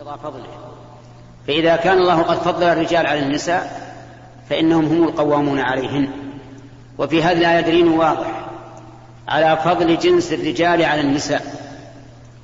مقتضى 0.00 0.18
فضله. 0.22 0.46
فإذا 1.46 1.76
كان 1.76 1.98
الله 1.98 2.22
قد 2.22 2.36
فضل 2.36 2.62
الرجال 2.62 3.06
على 3.06 3.18
النساء 3.18 3.90
فإنهم 4.50 4.84
هم 4.84 5.04
القوامون 5.04 5.60
عليهن. 5.60 6.08
وفي 6.98 7.22
هذه 7.22 7.38
الآية 7.38 7.60
دليل 7.60 7.88
واضح 7.88 8.48
على 9.28 9.56
فضل 9.56 9.98
جنس 9.98 10.32
الرجال 10.32 10.82
على 10.82 11.00
النساء 11.00 11.42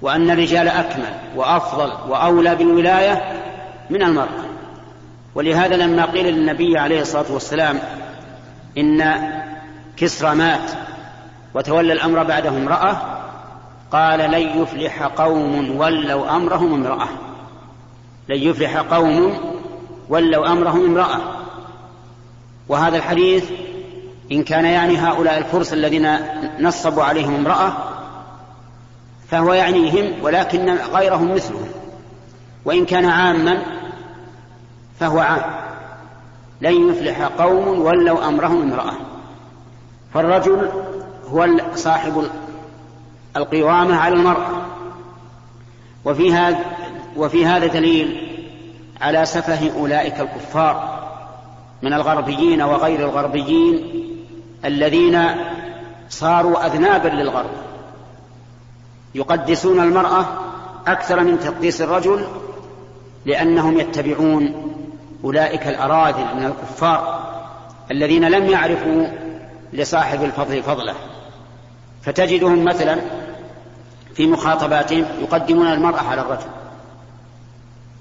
وأن 0.02 0.30
الرجال 0.30 0.68
أكمل 0.68 1.14
وأفضل 1.36 2.10
وأولى 2.10 2.54
بالولاية 2.56 3.42
من 3.90 4.02
المرأة. 4.02 4.44
ولهذا 5.34 5.76
لما 5.76 6.04
قيل 6.04 6.26
للنبي 6.26 6.78
عليه 6.78 7.00
الصلاة 7.00 7.32
والسلام 7.32 7.78
إن 8.78 9.14
كسرى 9.96 10.34
مات 10.34 10.70
وتولى 11.54 11.92
الأمر 11.92 12.22
بعده 12.22 12.48
امرأة 12.48 12.96
قال 13.92 14.18
لن 14.18 14.62
يفلح 14.62 15.02
قوم 15.02 15.76
ولوا 15.76 16.36
أمرهم 16.36 16.74
امرأة. 16.74 17.08
لن 18.28 18.36
يفلح 18.36 18.76
قوم 18.76 19.38
ولوا 20.08 20.52
أمرهم 20.52 20.84
امرأة. 20.84 21.20
وهذا 22.68 22.96
الحديث 22.96 23.50
إن 24.32 24.42
كان 24.42 24.64
يعني 24.64 24.98
هؤلاء 24.98 25.38
الفرس 25.38 25.72
الذين 25.72 26.16
نصبوا 26.60 27.02
عليهم 27.02 27.34
امرأة 27.34 27.72
فهو 29.28 29.52
يعنيهم 29.52 30.12
ولكن 30.22 30.70
غيرهم 30.74 31.34
مثلهم. 31.34 31.68
وإن 32.64 32.84
كان 32.84 33.04
عاما 33.04 33.62
فهو 35.00 35.18
عام. 35.18 35.42
لن 36.60 36.88
يفلح 36.88 37.22
قوم 37.22 37.68
ولوا 37.80 38.28
أمرهم 38.28 38.62
امرأة. 38.62 38.94
فالرجل 40.14 40.70
هو 41.30 41.48
صاحب 41.74 42.24
القوامة 43.36 43.96
على 43.96 44.14
المرأة. 44.14 44.66
وفي 46.04 46.32
هذا 46.32 46.75
وفي 47.16 47.46
هذا 47.46 47.66
دليل 47.66 48.36
على 49.00 49.26
سفه 49.26 49.80
أولئك 49.80 50.20
الكفار 50.20 50.96
من 51.82 51.92
الغربيين 51.92 52.62
وغير 52.62 53.00
الغربيين 53.00 54.04
الذين 54.64 55.24
صاروا 56.08 56.66
أذنابا 56.66 57.08
للغرب. 57.08 57.50
يقدسون 59.14 59.80
المرأة 59.80 60.26
أكثر 60.86 61.20
من 61.20 61.40
تقديس 61.40 61.82
الرجل 61.82 62.26
لأنهم 63.26 63.80
يتبعون 63.80 64.72
أولئك 65.24 65.66
الأراذل 65.66 66.36
من 66.36 66.44
الكفار 66.46 67.26
الذين 67.90 68.28
لم 68.28 68.50
يعرفوا 68.50 69.06
لصاحب 69.72 70.24
الفضل 70.24 70.62
فضله. 70.62 70.94
فتجدهم 72.02 72.64
مثلا 72.64 72.96
في 74.14 74.26
مخاطباتهم 74.26 75.04
يقدمون 75.20 75.66
المرأة 75.66 76.02
على 76.02 76.20
الرجل. 76.20 76.46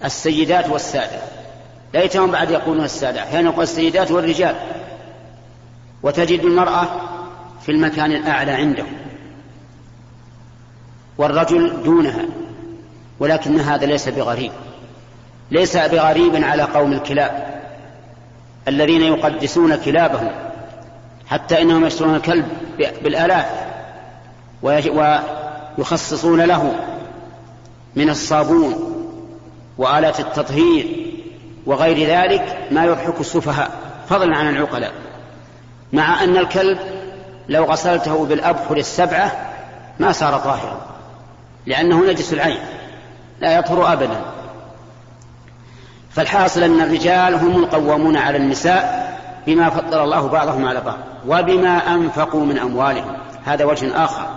السيدات 0.04 0.70
والسادة. 0.70 1.20
ليتهم 1.94 2.32
بعد 2.32 2.52
يقولون 2.52 2.86
السادة. 2.86 3.24
أحيانا 3.24 3.50
يقول 3.50 3.64
السيدات 3.64 4.12
والرجال. 4.12 4.56
وتجد 6.04 6.40
المرأة 6.40 6.88
في 7.62 7.72
المكان 7.72 8.12
الأعلى 8.12 8.52
عندهم. 8.52 8.94
والرجل 11.18 11.84
دونها. 11.84 12.26
ولكن 13.20 13.60
هذا 13.60 13.86
ليس 13.86 14.10
بغريب. 14.10 14.52
ليس 15.52 15.78
بغريب 15.78 16.44
على 16.44 16.64
قوم 16.64 16.94
الكلاب. 16.94 17.62
الذين 18.68 19.02
يقدسون 19.02 19.76
كلابهم. 19.76 20.32
حتى 21.28 21.62
إنهم 21.62 21.86
يشترون 21.86 22.16
الكلب 22.16 22.48
بالآلاف. 23.04 23.46
ويخصصون 25.78 26.42
له 26.42 26.76
من 27.96 28.10
الصابون. 28.10 28.95
وآلات 29.78 30.20
التطهير 30.20 31.14
وغير 31.66 32.10
ذلك 32.10 32.68
ما 32.72 32.86
يضحك 32.86 33.20
السفهاء. 33.20 33.72
فضلا 34.10 34.38
عن 34.38 34.50
العقلاء. 34.50 34.92
مع 35.94 36.24
أن 36.24 36.38
الكلب 36.38 36.80
لو 37.50 37.64
غسلته 37.64 38.26
بالابخر 38.26 38.78
السبعه 38.78 39.32
ما 40.00 40.12
صار 40.12 40.38
طاهرا 40.38 40.86
لأنه 41.66 42.12
نجس 42.12 42.34
العين 42.34 42.60
لا 43.40 43.58
يطهر 43.58 43.94
ابدا. 43.94 44.22
فالحاصل 46.12 46.64
أن 46.64 46.82
الرجال 46.82 47.34
هم 47.36 47.64
القوامون 47.64 48.18
على 48.18 48.38
النساء 48.38 49.06
بما 49.48 49.70
فضل 49.70 50.04
الله 50.04 50.28
بعضهم 50.28 50.66
على 50.66 50.82
بعض 50.82 50.98
وبما 51.28 51.94
أنفقوا 51.94 52.46
من 52.46 52.58
أموالهم. 52.58 53.18
هذا 53.46 53.66
وجه 53.66 54.04
آخر 54.04 54.28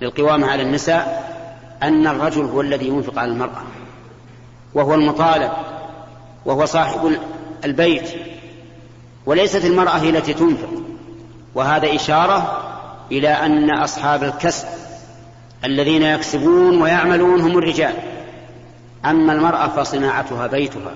للقوامة 0.00 0.50
على 0.50 0.62
النساء 0.62 1.34
أن 1.82 2.06
الرجل 2.06 2.44
هو 2.44 2.60
الذي 2.60 2.88
ينفق 2.88 3.18
على 3.18 3.32
المرأة. 3.32 3.62
وهو 4.74 4.94
المطالب 4.94 5.50
وهو 6.44 6.64
صاحب 6.64 7.18
البيت 7.64 8.08
وليست 9.26 9.64
المرأة 9.64 9.98
هي 9.98 10.10
التي 10.10 10.34
تنفق. 10.34 10.68
وهذا 11.54 11.94
إشارة 11.94 12.70
إلى 13.12 13.28
أن 13.28 13.70
أصحاب 13.70 14.24
الكسب 14.24 14.66
الذين 15.64 16.02
يكسبون 16.02 16.82
ويعملون 16.82 17.40
هم 17.40 17.58
الرجال. 17.58 17.94
أما 19.04 19.32
المرأة 19.32 19.68
فصناعتها 19.68 20.46
بيتها 20.46 20.92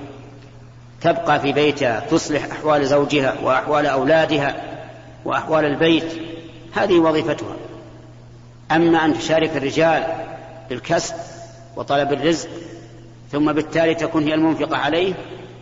تبقى 1.00 1.40
في 1.40 1.52
بيتها 1.52 2.00
تصلح 2.10 2.44
أحوال 2.52 2.86
زوجها 2.86 3.34
وأحوال 3.42 3.86
أولادها 3.86 4.56
وأحوال 5.24 5.64
البيت. 5.64 6.12
هذه 6.74 6.98
وظيفتها. 6.98 7.56
أما 8.72 9.04
أن 9.04 9.18
تشارك 9.18 9.56
الرجال 9.56 10.06
بالكسب 10.70 11.14
وطلب 11.76 12.12
الرزق 12.12 12.48
ثم 13.30 13.52
بالتالي 13.52 13.94
تكون 13.94 14.22
هي 14.22 14.34
المنفقة 14.34 14.76
عليه 14.76 15.14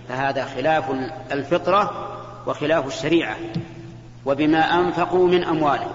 فهذا 0.08 0.44
خلاف 0.44 0.84
الفطرة 1.32 2.08
وخلاف 2.46 2.86
الشريعة. 2.86 3.36
وبما 4.26 4.58
أنفقوا 4.58 5.28
من 5.28 5.44
أموالهم 5.44 5.92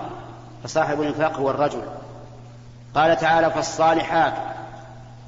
فصاحب 0.63 1.01
الإنفاق 1.01 1.39
هو 1.39 1.49
الرجل. 1.49 1.81
قال 2.95 3.17
تعالى 3.17 3.51
فالصالحات 3.51 4.33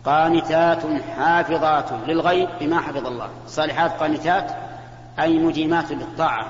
قانتات 0.06 0.82
حافظات 1.18 1.90
للغيب 2.08 2.50
بما 2.60 2.80
حفظ 2.80 3.08
الله. 3.08 3.30
صالحات 3.48 3.92
قانتات 3.92 4.52
أي 5.20 5.40
مديمات 5.40 5.92
للطاعة. 5.92 6.46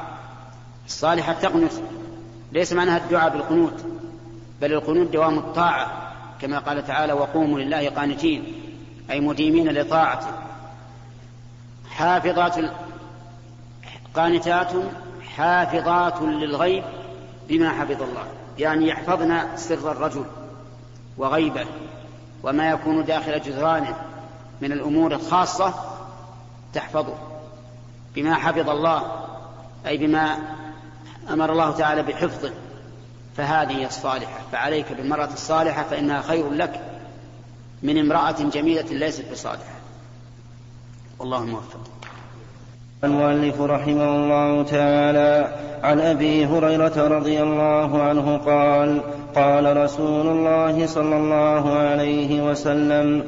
الصالحة 0.85 1.33
تقنت 1.33 1.71
ليس 2.51 2.73
معناها 2.73 2.97
الدعاء 2.97 3.29
بالقنوت 3.29 3.85
بل 4.61 4.73
القنوت 4.73 5.07
دوام 5.07 5.37
الطاعة 5.37 6.11
كما 6.41 6.59
قال 6.59 6.87
تعالى 6.87 7.13
وقوموا 7.13 7.59
لله 7.59 7.89
قانتين. 7.89 8.62
أي 9.11 9.19
مديمين 9.19 9.69
لطاعته 9.69 10.27
حافظات 11.89 12.55
قانتات 14.15 14.71
حافظات 15.35 16.21
للغيب 16.21 16.83
بما 17.49 17.69
حفظ 17.69 18.01
الله. 18.01 18.25
يعني 18.59 18.87
يحفظن 18.87 19.41
سر 19.55 19.91
الرجل 19.91 20.25
وغيبه 21.17 21.65
وما 22.43 22.69
يكون 22.69 23.05
داخل 23.05 23.41
جدرانه 23.41 23.95
من 24.61 24.71
الأمور 24.71 25.13
الخاصة 25.13 25.73
تحفظه 26.73 27.15
بما 28.15 28.35
حفظ 28.35 28.69
الله 28.69 29.11
أي 29.87 29.97
بما 29.97 30.37
أمر 31.29 31.51
الله 31.51 31.71
تعالى 31.71 32.03
بحفظه. 32.03 32.51
فهذه 33.37 33.85
الصالحة. 33.85 34.39
فعليك 34.51 34.91
بالمرأة 34.91 35.33
الصالحة 35.33 35.83
فإنها 35.83 36.21
خير 36.21 36.49
لك. 36.49 36.92
من 37.83 37.97
امرأة 37.97 38.49
جميلة 38.53 38.85
ليست 38.91 39.31
بصالحة. 39.31 39.75
والله 41.19 41.45
موفق. 41.45 41.79
المؤلف 43.03 43.61
رحمه 43.61 44.15
الله 44.15 44.63
تعالى 44.63 45.55
عن 45.83 45.99
أبي 45.99 46.45
هريرة 46.45 47.07
رضي 47.07 47.41
الله 47.41 48.01
عنه 48.01 48.37
قال 48.37 49.01
قال 49.35 49.77
رسول 49.77 50.27
الله 50.27 50.85
صلى 50.85 51.17
الله 51.17 51.73
عليه 51.73 52.49
وسلم 52.49 53.23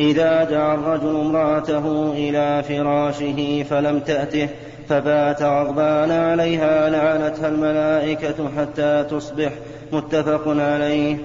إذا 0.00 0.44
دعا 0.44 0.74
الرجل 0.74 1.20
امرأته 1.20 2.12
إلى 2.12 2.62
فراشه 2.62 3.62
فلم 3.62 4.00
تأته 4.00 4.48
فبات 4.88 5.42
غضبان 5.42 6.10
عليها 6.10 6.90
لعنتها 6.90 7.48
الملائكة 7.48 8.50
حتى 8.58 9.04
تصبح 9.10 9.52
متفق 9.92 10.42
عليه. 10.46 11.18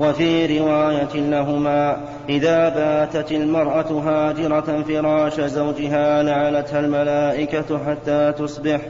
وفي 0.00 0.58
رواية 0.58 1.14
لهما 1.14 1.96
إذا 2.28 2.68
باتت 2.68 3.32
المرأة 3.32 3.90
هاجرة 3.90 4.82
فراش 4.88 5.40
زوجها 5.40 6.22
لعنتها 6.22 6.80
الملائكة 6.80 7.78
حتى 7.86 8.32
تصبح. 8.38 8.80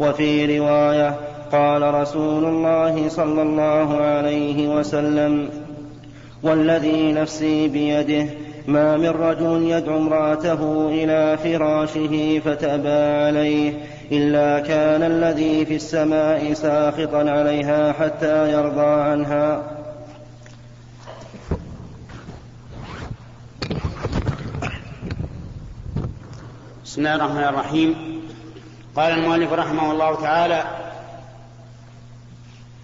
وفي 0.00 0.58
رواية 0.58 1.14
قال 1.52 1.94
رسول 1.94 2.44
الله 2.44 3.08
صلى 3.08 3.42
الله 3.42 3.96
عليه 3.96 4.68
وسلم 4.68 5.48
والذي 6.42 7.12
نفسي 7.12 7.68
بيده 7.68 8.26
ما 8.66 8.96
من 8.96 9.08
رجل 9.08 9.70
يدعو 9.70 9.96
امرأته 9.96 10.88
إلى 10.88 11.36
فراشه 11.36 12.40
فتأبى 12.44 12.88
عليه 12.88 13.72
إلا 14.12 14.60
كان 14.60 15.02
الذي 15.02 15.66
في 15.66 15.74
السماء 15.74 16.52
ساخطا 16.52 17.30
عليها 17.30 17.92
حتى 17.92 18.52
يرضى 18.52 18.86
عنها. 18.86 19.79
بسم 26.90 27.00
الله 27.00 27.14
الرحمن 27.14 27.44
الرحيم. 27.44 28.20
قال 28.96 29.12
المؤلف 29.12 29.52
رحمه 29.52 29.92
الله 29.92 30.14
تعالى 30.14 30.64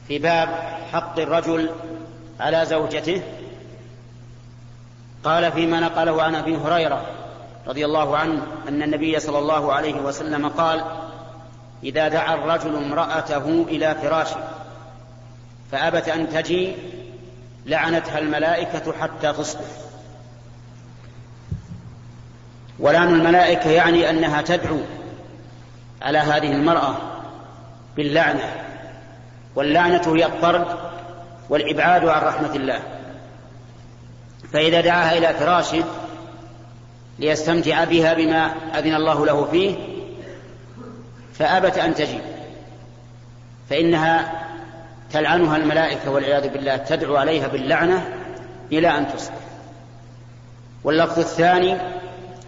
في 0.08 0.18
باب 0.18 0.48
حق 0.92 1.18
الرجل 1.18 1.70
على 2.40 2.66
زوجته. 2.66 3.22
قال 5.24 5.52
فيما 5.52 5.80
نقله 5.80 6.22
عن 6.22 6.34
أبي 6.34 6.56
هريرة 6.56 7.06
رضي 7.66 7.84
الله 7.84 8.16
عنه 8.16 8.42
أن 8.68 8.82
النبي 8.82 9.20
صلى 9.20 9.38
الله 9.38 9.72
عليه 9.72 9.94
وسلم 9.94 10.48
قال 10.48 10.84
إذا 11.82 12.08
دعا 12.08 12.34
الرجل 12.34 12.76
امرأته 12.76 13.66
إلى 13.68 13.94
فراشه 13.94 14.48
فأبت 15.72 16.08
أن 16.08 16.28
تجي 16.28 16.76
لعنتها 17.66 18.18
الملائكة 18.18 18.92
حتى 18.92 19.32
تصبح. 19.32 19.85
ولعن 22.80 23.08
الملائكة 23.08 23.70
يعني 23.70 24.10
أنها 24.10 24.42
تدعو 24.42 24.78
على 26.02 26.18
هذه 26.18 26.52
المرأة 26.52 26.96
باللعنة 27.96 28.54
واللعنة 29.54 30.16
هي 30.16 30.26
الطرد 30.26 30.66
والإبعاد 31.48 32.04
عن 32.04 32.22
رحمة 32.22 32.54
الله. 32.54 32.80
فإذا 34.52 34.80
دعاها 34.80 35.18
إلى 35.18 35.34
فراشه 35.34 35.84
ليستمتع 37.18 37.84
بها 37.84 38.14
بما 38.14 38.54
أذن 38.78 38.94
الله 38.94 39.26
له 39.26 39.48
فيه 39.50 39.76
فأبت 41.34 41.78
أن 41.78 41.94
تجيب 41.94 42.20
فإنها 43.70 44.32
تلعنها 45.12 45.56
الملائكة 45.56 46.10
والعياذ 46.10 46.48
بالله 46.48 46.76
تدعو 46.76 47.16
عليها 47.16 47.48
باللعنة 47.48 48.08
إلى 48.72 48.98
أن 48.98 49.06
تصبح. 49.16 49.34
واللفظ 50.84 51.18
الثاني 51.18 51.76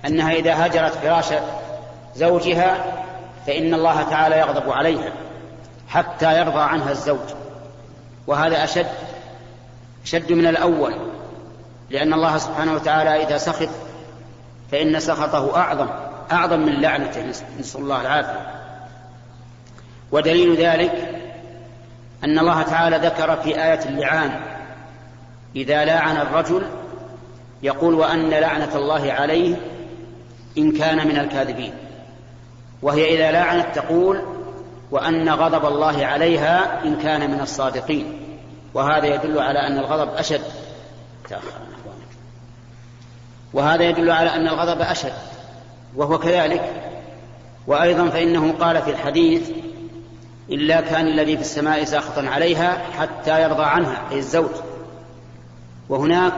أنها 0.06 0.32
إذا 0.32 0.66
هجرت 0.66 0.94
فراش 0.94 1.24
زوجها 2.14 2.84
فإن 3.46 3.74
الله 3.74 4.02
تعالى 4.02 4.38
يغضب 4.38 4.70
عليها 4.70 5.12
حتى 5.88 6.38
يرضى 6.38 6.60
عنها 6.60 6.90
الزوج. 6.90 7.28
وهذا 8.26 8.64
أشد 8.64 8.86
أشد 10.04 10.32
من 10.32 10.46
الأول 10.46 10.94
لأن 11.90 12.12
الله 12.12 12.38
سبحانه 12.38 12.74
وتعالى 12.74 13.22
إذا 13.22 13.38
سخط 13.38 13.68
فإن 14.72 15.00
سخطه 15.00 15.56
أعظم 15.56 15.88
أعظم 16.32 16.60
من 16.60 16.80
لعنته 16.80 17.26
نسأل 17.58 17.80
الله 17.80 18.00
العافية. 18.00 18.58
ودليل 20.12 20.56
ذلك 20.56 21.08
أن 22.24 22.38
الله 22.38 22.62
تعالى 22.62 22.96
ذكر 22.96 23.36
في 23.36 23.64
آية 23.64 23.80
اللعان 23.84 24.40
إذا 25.56 25.84
لاعن 25.84 26.16
الرجل 26.16 26.62
يقول 27.62 27.94
وأن 27.94 28.30
لعنة 28.30 28.76
الله 28.76 29.12
عليه 29.12 29.56
إن 30.58 30.72
كان 30.72 31.08
من 31.08 31.18
الكاذبين. 31.18 31.72
وهي 32.82 33.14
إذا 33.14 33.30
لعنت 33.30 33.74
تقول 33.74 34.22
وأن 34.90 35.28
غضب 35.28 35.66
الله 35.66 36.06
عليها 36.06 36.84
إن 36.84 36.96
كان 36.96 37.30
من 37.30 37.40
الصادقين. 37.40 38.20
وهذا 38.74 39.06
يدل 39.06 39.38
على 39.38 39.58
أن 39.58 39.78
الغضب 39.78 40.14
أشد. 40.14 40.42
وهذا 43.52 43.82
يدل 43.84 44.10
على 44.10 44.34
أن 44.34 44.48
الغضب 44.48 44.80
أشد. 44.80 45.12
وهو 45.96 46.18
كذلك. 46.18 46.92
وأيضا 47.66 48.08
فإنه 48.08 48.52
قال 48.52 48.82
في 48.82 48.90
الحديث 48.90 49.50
إلا 50.50 50.80
كان 50.80 51.06
الذي 51.06 51.36
في 51.36 51.42
السماء 51.42 51.84
ساخطا 51.84 52.28
عليها 52.28 52.78
حتى 52.98 53.42
يرضى 53.42 53.64
عنها 53.64 54.02
أي 54.10 54.18
الزوج. 54.18 54.50
وهناك 55.88 56.34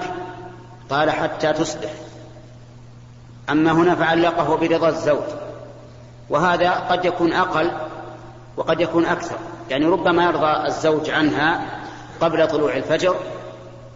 قال 0.91 1.11
حتى 1.11 1.53
تصبح. 1.53 1.91
أما 3.51 3.73
هنا 3.73 3.95
فعلقه 3.95 4.57
برضا 4.57 4.89
الزوج. 4.89 5.25
وهذا 6.31 6.71
قد 6.71 7.05
يكون 7.05 7.33
أقل 7.33 7.71
وقد 8.57 8.81
يكون 8.81 9.07
أكثر. 9.07 9.37
يعني 9.71 9.87
ربما 9.87 10.25
يرضى 10.25 10.67
الزوج 10.67 11.11
عنها 11.11 11.61
قبل 12.21 12.49
طلوع 12.49 12.77
الفجر 12.77 13.17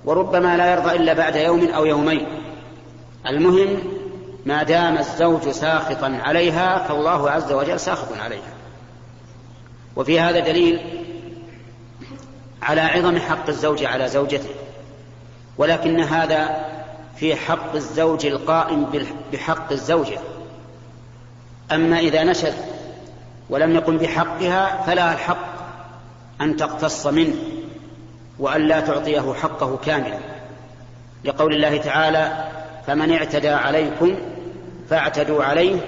وربما 0.05 0.57
لا 0.57 0.73
يرضى 0.73 0.97
إلا 0.97 1.13
بعد 1.13 1.37
يوم 1.37 1.69
أو 1.69 1.85
يومين. 1.85 2.27
المهم 3.27 3.79
ما 4.47 4.63
دام 4.63 4.99
الزوج 4.99 5.49
ساخطا 5.49 6.19
عليها 6.25 6.79
فالله 6.79 7.31
عز 7.31 7.53
وجل 7.53 7.81
ساخط 7.81 8.19
عليها. 8.25 8.55
وفي 9.97 10.21
هذا 10.21 10.41
دليل 10.41 10.81
على 12.63 12.81
عظم 12.81 13.19
حق 13.19 13.49
الزوج 13.49 13.85
على 13.85 14.09
زوجته. 14.09 14.51
ولكن 15.59 16.01
هذا 16.01 16.65
في 17.17 17.37
حق 17.37 17.75
الزوج 17.75 18.27
القائم 18.27 18.87
بحق 19.33 19.73
الزوجة. 19.73 20.19
أما 21.73 21.99
إذا 21.99 22.25
نشد 22.25 22.55
ولم 23.51 23.75
يقم 23.75 23.99
بحقها 23.99 24.83
فلها 24.83 25.13
الحق 25.13 25.55
أن 26.41 26.57
تقتص 26.57 27.07
منه 27.07 27.35
وأن 28.39 28.61
لا 28.69 28.81
تعطيه 28.81 29.35
حقه 29.35 29.77
كاملا. 29.77 30.19
لقول 31.25 31.55
الله 31.55 31.77
تعالى 31.77 32.49
فمن 32.87 33.13
اعتدى 33.13 33.49
عليكم 33.49 34.17
فاعتدوا 34.91 35.45
عليه 35.45 35.81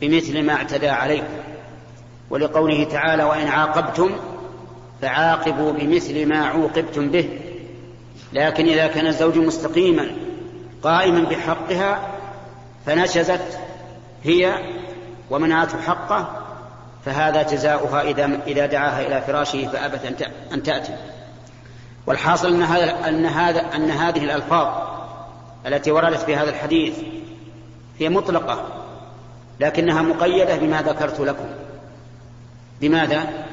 بمثل 0.00 0.42
ما 0.42 0.52
اعتدى 0.52 0.88
عليكم. 0.88 1.34
ولقوله 2.30 2.84
تعالى 2.84 3.24
وإن 3.24 3.48
عاقبتم 3.48 4.10
فعاقبوا 5.02 5.72
بمثل 5.72 6.26
ما 6.26 6.46
عوقبتم 6.46 7.10
به. 7.10 7.28
لكن 8.32 8.68
إذا 8.68 8.86
كان 8.86 9.06
الزوج 9.06 9.38
مستقيما 9.38 10.10
قائما 10.82 11.24
بحقها 11.24 12.08
فنشزت 12.86 13.58
هي 14.24 14.54
ومنعته 15.30 15.80
حقه 15.80 16.42
فهذا 17.04 17.42
جزاؤها 17.42 18.02
إذا 18.02 18.40
إذا 18.46 18.66
دعاها 18.66 19.06
إلى 19.06 19.22
فراشه 19.22 19.68
فأبت 19.68 20.22
أن 20.52 20.62
تأتي. 20.62 20.96
والحاصل 22.06 22.54
أن 22.54 22.62
هذا 22.62 23.08
أن 23.08 23.26
هذا 23.26 23.60
أن 23.60 23.90
هذه 23.90 24.24
الألفاظ 24.24 24.68
التي 25.66 25.90
وردت 25.90 26.20
في 26.20 26.36
هذا 26.36 26.50
الحديث 26.50 26.98
هي 27.98 28.08
مطلقة 28.08 28.64
لكنها 29.60 30.02
مقيدة 30.02 30.56
بما 30.56 30.82
ذكرت 30.82 31.20
لكم. 31.20 31.46
بماذا؟ 32.80 33.46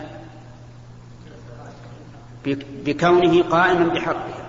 بكونه 2.85 3.43
قائما 3.43 3.87
بحقها. 3.87 4.48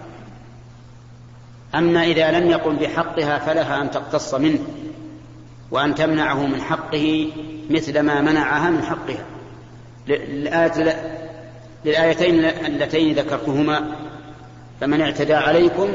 أما 1.75 2.05
إذا 2.05 2.31
لم 2.31 2.51
يقم 2.51 2.77
بحقها 2.77 3.39
فلها 3.39 3.83
أن 3.83 3.91
تقتص 3.91 4.35
منه 4.35 4.59
وأن 5.71 5.95
تمنعه 5.95 6.47
من 6.47 6.61
حقه 6.61 7.33
مثل 7.71 8.01
ما 8.01 8.21
منعها 8.21 8.71
من 8.71 8.83
حقها. 8.83 9.25
للآيتين 11.85 12.45
اللتين 12.45 13.15
ذكرتهما 13.15 13.97
فمن 14.81 15.01
اعتدى 15.01 15.35
عليكم 15.35 15.89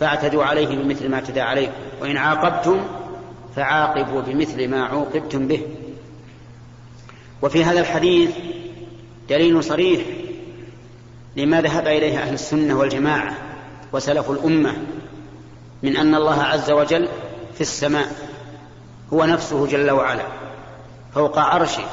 فاعتدوا 0.00 0.44
عليه 0.44 0.66
بمثل 0.66 1.08
ما 1.08 1.14
اعتدى 1.14 1.40
عليكم 1.40 1.72
وإن 2.00 2.16
عاقبتم 2.16 2.80
فعاقبوا 3.56 4.20
بمثل 4.20 4.68
ما 4.68 4.84
عوقبتم 4.84 5.48
به. 5.48 5.62
وفي 7.42 7.64
هذا 7.64 7.80
الحديث 7.80 8.30
دليل 9.28 9.64
صريح 9.64 10.02
لما 11.36 11.60
ذهب 11.60 11.86
إليه 11.86 12.18
أهل 12.18 12.34
السنة 12.34 12.78
والجماعة. 12.78 13.51
وسلف 13.92 14.30
الأمة 14.30 14.76
من 15.82 15.96
أن 15.96 16.14
الله 16.14 16.42
عز 16.42 16.70
وجل 16.70 17.08
في 17.54 17.60
السماء 17.60 18.06
هو 19.12 19.24
نفسه 19.24 19.66
جل 19.66 19.90
وعلا 19.90 20.24
فوق 21.14 21.38
عرشه 21.38 21.84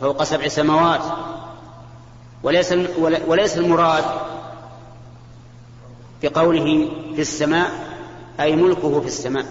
فوق 0.00 0.22
سبع 0.22 0.48
سماوات. 0.48 1.00
وليس 2.42 2.74
وليس 3.26 3.58
المراد 3.58 4.04
بقوله 6.22 6.88
في 7.14 7.20
السماء 7.20 7.70
أي 8.40 8.56
ملكه 8.56 9.00
في 9.00 9.06
السماء 9.06 9.46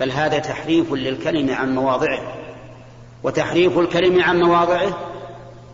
بل 0.00 0.10
هذا 0.10 0.38
تحريف 0.38 0.92
للكلم 0.92 1.54
عن 1.54 1.74
مواضعه. 1.74 2.34
وتحريف 3.22 3.78
الكلم 3.78 4.22
عن 4.22 4.40
مواضعه 4.40 4.98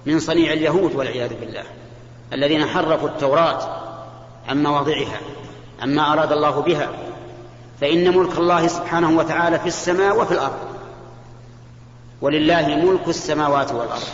من 0.06 0.20
صنيع 0.20 0.52
اليهود 0.52 0.94
والعياذ 0.94 1.40
بالله 1.40 1.62
الذين 2.32 2.66
حرفوا 2.66 3.08
التوراة 3.08 3.85
عن 4.48 4.62
مواضعها 4.62 5.20
عما 5.82 6.12
أراد 6.12 6.32
الله 6.32 6.60
بها. 6.60 6.88
فإن 7.80 8.16
ملك 8.18 8.38
الله 8.38 8.66
سبحانه 8.66 9.18
وتعالى 9.18 9.58
في 9.58 9.66
السماء 9.66 10.20
وفي 10.20 10.32
الأرض. 10.34 10.58
ولله 12.20 12.66
ملك 12.66 13.08
السماوات 13.08 13.72
والأرض. 13.72 14.08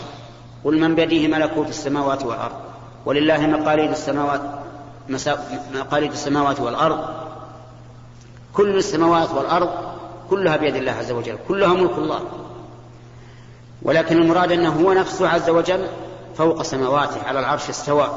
قل 0.65 0.81
من 0.81 0.95
بيده 0.95 1.37
ملكوت 1.39 1.69
السماوات 1.69 2.25
والأرض. 2.25 2.55
ولله 3.07 3.47
مقاليد 3.47 3.91
السماوات 3.91 4.41
مقاليد 5.75 6.13
السماوات 6.13 6.61
والأرض. 6.61 7.05
كل 8.55 8.77
السماوات 8.77 9.31
والأرض 9.31 9.71
كلها 10.31 10.57
بيد 10.57 10.77
الله 10.77 10.93
عز 10.93 11.13
وجل. 11.13 11.37
كلها 11.49 11.75
ملك 11.75 11.99
الله. 11.99 12.21
ولكن 13.83 14.17
المراد 14.17 14.53
أنه 14.53 14.71
هو 14.85 14.93
نفسه 14.93 15.29
عز 15.29 15.51
وجل 15.51 15.87
فوق 16.37 16.63
سماواته 16.63 17.23
على 17.27 17.41
العرش 17.41 17.69
استوى. 17.69 18.09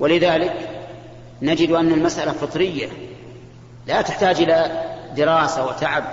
ولذلك 0.00 0.81
نجد 1.42 1.70
أن 1.70 1.92
المسألة 1.92 2.32
فطرية 2.32 2.88
لا 3.86 4.02
تحتاج 4.02 4.40
إلى 4.40 4.84
دراسة 5.16 5.66
وتعب 5.66 6.04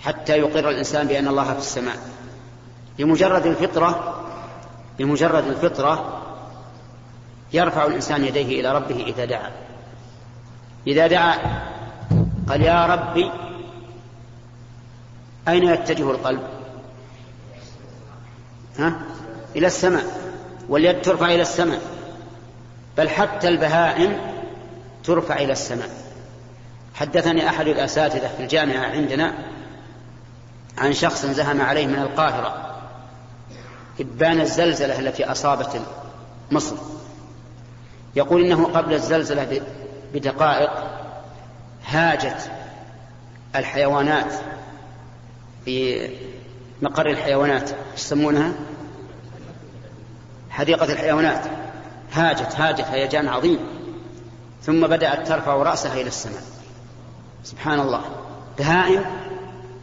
حتى 0.00 0.38
يقر 0.38 0.70
الإنسان 0.70 1.06
بأن 1.06 1.28
الله 1.28 1.52
في 1.52 1.58
السماء. 1.58 1.96
بمجرد 2.98 3.46
الفطرة 3.46 4.22
بمجرد 4.98 5.46
الفطرة 5.46 6.22
يرفع 7.52 7.86
الإنسان 7.86 8.24
يديه 8.24 8.60
إلى 8.60 8.74
ربه 8.74 9.04
إذا 9.06 9.24
دعا. 9.24 9.50
إذا 10.86 11.06
دعا 11.06 11.62
قال 12.48 12.62
يا 12.62 12.86
ربي 12.86 13.30
أين 15.48 15.64
يتجه 15.64 16.10
القلب؟ 16.10 16.42
ها؟ 18.78 18.92
إلى 19.56 19.66
السماء 19.66 20.04
واليد 20.68 21.02
ترفع 21.02 21.26
إلى 21.26 21.42
السماء. 21.42 21.95
بل 22.96 23.08
حتى 23.08 23.48
البهائم 23.48 24.18
ترفع 25.04 25.36
إلى 25.36 25.52
السماء. 25.52 25.90
حدثني 26.94 27.48
أحد 27.48 27.66
الأساتذة 27.66 28.28
في 28.36 28.42
الجامعة 28.42 28.86
عندنا 28.86 29.34
عن 30.78 30.92
شخص 30.92 31.26
زهم 31.26 31.60
عليه 31.60 31.86
من 31.86 31.98
القاهرة 31.98 32.76
إبان 34.00 34.40
الزلزلة 34.40 34.98
التي 34.98 35.24
أصابت 35.24 35.82
مصر. 36.50 36.76
يقول 38.16 38.44
إنه 38.44 38.64
قبل 38.64 38.92
الزلزلة 38.94 39.60
بدقائق 40.14 40.70
هاجت 41.86 42.50
الحيوانات 43.56 44.32
في 45.64 46.08
مقر 46.82 47.06
الحيوانات 47.06 47.70
يسمونها؟ 47.96 48.52
حديقة 50.50 50.92
الحيوانات. 50.92 51.44
هاجت 52.16 52.56
هاجت 52.56 52.84
هيجان 52.84 53.28
عظيم. 53.28 53.58
ثم 54.62 54.86
بدأت 54.86 55.28
ترفع 55.28 55.54
رأسها 55.54 55.92
إلى 55.92 56.06
السماء. 56.06 56.42
سبحان 57.44 57.80
الله. 57.80 58.00
بهائم 58.58 59.04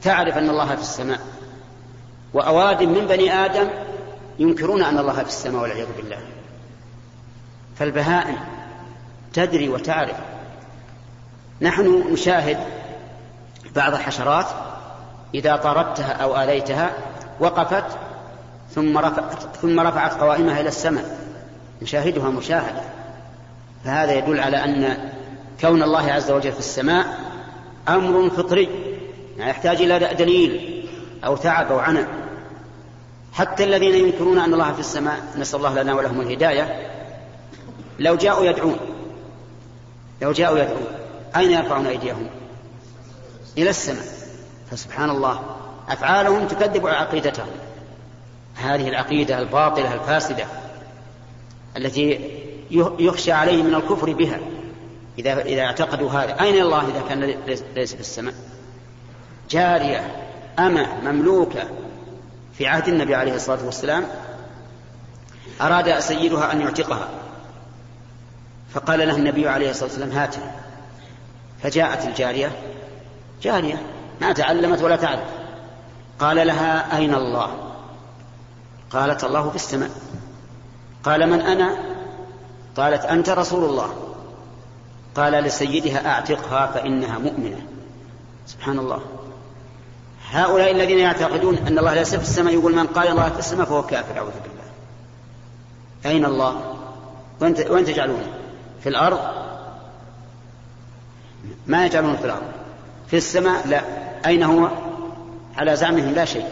تعرف 0.01 0.37
أن 0.37 0.49
الله 0.49 0.75
في 0.75 0.81
السماء. 0.81 1.19
وأواد 2.33 2.83
من 2.83 3.07
بني 3.07 3.45
آدم 3.45 3.69
ينكرون 4.39 4.83
أن 4.83 4.97
الله 4.97 5.13
في 5.13 5.29
السماء 5.29 5.61
والعياذ 5.61 5.87
بالله. 5.97 6.19
فالبهائم 7.75 8.37
تدري 9.33 9.69
وتعرف. 9.69 10.17
نحن 11.61 12.13
نشاهد 12.13 12.57
بعض 13.75 13.93
الحشرات 13.93 14.45
إذا 15.33 15.55
طردتها 15.55 16.13
أو 16.13 16.41
آليتها 16.41 16.91
وقفت 17.39 17.85
ثم 18.75 18.97
رفعت, 18.97 19.55
ثم 19.61 19.79
رفعت 19.79 20.13
قوائمها 20.13 20.59
إلى 20.59 20.67
السماء. 20.67 21.32
نشاهدها 21.83 22.29
مشاهدة. 22.29 22.81
فهذا 23.85 24.13
يدل 24.13 24.39
على 24.39 24.57
أن 24.57 25.09
كون 25.61 25.83
الله 25.83 26.11
عز 26.11 26.31
وجل 26.31 26.51
في 26.51 26.59
السماء 26.59 27.19
أمر 27.89 28.29
فطري 28.29 28.69
يعني 29.37 29.51
يحتاج 29.51 29.81
إلى 29.81 30.13
دليل 30.13 30.83
أو 31.25 31.35
تعب 31.35 31.71
أو 31.71 31.79
عناء. 31.79 32.07
حتى 33.33 33.63
الذين 33.63 34.05
ينكرون 34.05 34.39
أن 34.39 34.53
الله 34.53 34.73
في 34.73 34.79
السماء 34.79 35.17
نسأل 35.37 35.59
الله 35.59 35.81
لنا 35.81 35.93
ولهم 35.93 36.21
الهداية 36.21 36.89
لو 37.99 38.15
جاءوا 38.15 38.45
يدعون 38.45 38.77
لو 40.21 40.31
جاءوا 40.31 40.59
يدعون 40.59 40.87
أين 41.35 41.51
يرفعون 41.51 41.87
أيديهم؟ 41.87 42.29
إلى 43.57 43.69
السماء. 43.69 44.05
فسبحان 44.71 45.09
الله 45.09 45.39
أفعالهم 45.89 46.47
تكذب 46.47 46.87
عقيدتهم. 46.87 47.47
هذه 48.55 48.89
العقيدة 48.89 49.39
الباطلة 49.39 49.93
الفاسدة. 49.93 50.45
التي 51.77 52.31
يخشى 52.99 53.31
عليه 53.31 53.63
من 53.63 53.75
الكفر 53.75 54.13
بها. 54.13 54.39
إذا 55.19 55.41
إذا 55.41 55.61
اعتقدوا 55.61 56.11
هذا. 56.11 56.41
أين 56.41 56.61
الله 56.61 56.81
إذا 56.81 57.03
كان 57.09 57.35
ليس 57.75 57.93
في 57.93 57.99
السماء؟ 57.99 58.33
جارية 59.49 60.29
أمة 60.59 60.87
مملوكة 61.03 61.63
في 62.57 62.67
عهد 62.67 62.87
النبي 62.87 63.15
عليه 63.15 63.35
الصلاة 63.35 63.65
والسلام 63.65 64.05
أراد 65.61 65.99
سيدها 65.99 66.51
أن 66.51 66.61
يعتقها. 66.61 67.09
فقال 68.73 69.07
له 69.07 69.15
النبي 69.15 69.47
عليه 69.47 69.69
الصلاة 69.69 69.89
والسلام 69.89 70.11
هاته 70.11 70.41
فجاءت 71.63 72.05
الجارية. 72.05 72.51
جارية 73.41 73.81
ما 74.21 74.33
تعلمت 74.33 74.81
ولا 74.81 74.95
تعرف. 74.95 75.29
قال 76.19 76.47
لها 76.47 76.97
أين 76.97 77.15
الله؟ 77.15 77.73
قالت 78.91 79.23
الله 79.23 79.49
في 79.49 79.55
السماء. 79.55 79.89
قال 81.03 81.29
من 81.29 81.41
أنا؟ 81.41 81.77
قالت 82.75 83.05
أنت 83.05 83.29
رسول 83.29 83.69
الله. 83.69 83.89
قال 85.15 85.33
لسيدها 85.33 86.07
أعتقها 86.07 86.67
فإنها 86.67 87.17
مؤمنة. 87.17 87.61
سبحان 88.47 88.79
الله. 88.79 89.01
هؤلاء 90.31 90.71
الذين 90.71 90.99
يعتقدون 90.99 91.57
أن 91.57 91.79
الله 91.79 91.93
ليس 91.93 92.15
في 92.15 92.21
السماء 92.21 92.53
يقول 92.53 92.75
من 92.75 92.87
قال 92.87 93.07
الله 93.07 93.29
في 93.29 93.39
السماء 93.39 93.65
فهو 93.65 93.83
كافر 93.83 94.17
أعوذ 94.17 94.31
بالله. 94.31 94.63
أين 96.05 96.25
الله؟ 96.25 96.75
وين 97.41 97.55
وين 97.69 97.85
تجعلونه 97.85 98.33
في 98.83 98.89
الأرض؟ 98.89 99.19
ما 101.67 101.85
يجعلونه 101.85 102.15
في 102.15 102.25
الأرض. 102.25 102.51
في 103.07 103.17
السماء؟ 103.17 103.67
لا. 103.67 103.81
أين 104.25 104.43
هو؟ 104.43 104.69
على 105.57 105.75
زعمهم 105.75 106.13
لا 106.13 106.25
شيء. 106.25 106.47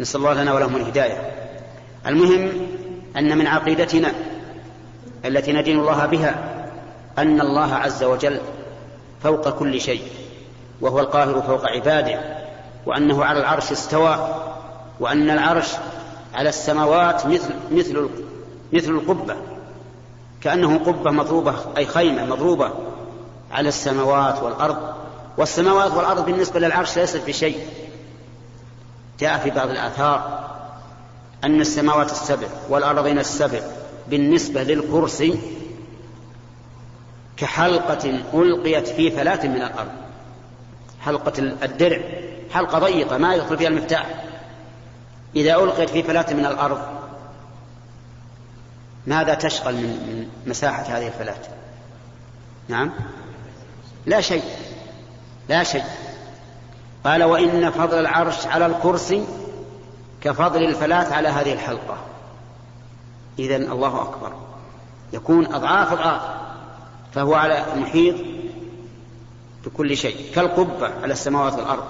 نسأل 0.00 0.20
الله 0.20 0.42
لنا 0.42 0.54
ولهم 0.54 0.76
الهداية. 0.76 1.32
المهم 2.06 2.66
أن 3.16 3.38
من 3.38 3.46
عقيدتنا 3.46 4.12
التي 5.24 5.52
ندين 5.52 5.78
الله 5.80 6.06
بها 6.06 6.64
أن 7.18 7.40
الله 7.40 7.74
عز 7.74 8.04
وجل 8.04 8.40
فوق 9.22 9.48
كل 9.50 9.80
شيء 9.80 10.02
وهو 10.80 11.00
القاهر 11.00 11.42
فوق 11.42 11.66
عباده 11.66 12.20
وأنه 12.86 13.24
على 13.24 13.40
العرش 13.40 13.72
استوى 13.72 14.28
وأن 15.00 15.30
العرش 15.30 15.68
على 16.34 16.48
السماوات 16.48 17.26
مثل 17.26 17.54
مثل 17.70 18.08
مثل 18.72 18.90
القبة 18.90 19.36
كأنه 20.42 20.78
قبة 20.78 21.10
مضروبة 21.10 21.54
أي 21.76 21.86
خيمة 21.86 22.24
مضروبة 22.24 22.70
على 23.52 23.68
السماوات 23.68 24.42
والأرض. 24.42 24.94
والسماوات 25.38 25.92
والأرض 25.92 26.26
بالنسبة 26.26 26.60
للعرش 26.60 26.98
ليست 26.98 27.26
بشيء 27.26 27.58
جاء 29.20 29.38
في 29.38 29.50
بعض 29.50 29.68
الآثار 29.68 30.44
أن 31.44 31.60
السماوات 31.60 32.12
السبع 32.12 32.46
والأرضين 32.68 33.18
السبع 33.18 33.60
بالنسبة 34.08 34.62
للكرسي 34.62 35.38
كحلقة 37.36 38.22
ألقيت 38.34 38.88
في 38.88 39.10
فلاة 39.10 39.46
من 39.46 39.62
الأرض. 39.62 39.92
حلقة 41.00 41.38
الدرع 41.38 42.00
حلقة 42.52 42.78
ضيقة 42.78 43.18
ما 43.18 43.34
يدخل 43.34 43.58
فيها 43.58 43.68
المفتاح. 43.68 44.24
إذا 45.36 45.54
ألقيت 45.54 45.90
في 45.90 46.02
فلاة 46.02 46.32
من 46.32 46.46
الأرض 46.46 46.78
ماذا 49.06 49.34
تشغل 49.34 49.74
من 49.74 50.28
مساحة 50.46 50.82
هذه 50.82 51.06
الفلاة؟ 51.06 51.36
نعم. 52.68 52.92
لا 54.06 54.20
شيء. 54.20 54.42
لا 55.48 55.62
شيء. 55.62 55.84
قال 57.04 57.24
وإن 57.24 57.70
فضل 57.70 57.98
العرش 57.98 58.46
على 58.46 58.66
الكرسي 58.66 59.24
كفضل 60.24 60.64
الفلاة 60.64 61.14
على 61.14 61.28
هذه 61.28 61.52
الحلقة. 61.52 61.96
إذا 63.38 63.56
الله 63.56 64.02
أكبر. 64.02 64.32
يكون 65.12 65.54
أضعاف 65.54 65.92
أضعاف 65.92 66.20
فهو 67.14 67.34
على 67.34 67.64
محيط 67.76 68.14
بكل 69.66 69.96
شيء. 69.96 70.16
كالقبة 70.34 70.90
على 71.02 71.12
السماوات 71.12 71.52
والأرض. 71.52 71.84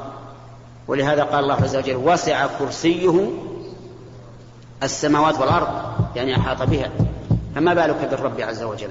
ولهذا 0.89 1.23
قال 1.23 1.45
الله 1.45 1.55
عز 1.55 1.77
وجل 1.77 1.97
وسع 1.97 2.47
كرسيه 2.59 3.31
السماوات 4.83 5.39
والأرض. 5.39 5.69
يعني 6.17 6.37
أحاط 6.37 6.63
بها. 6.63 6.91
فما 7.55 7.75
بالك 7.75 8.09
بالرب 8.11 8.41
عز 8.41 8.63
وجل؟ 8.63 8.91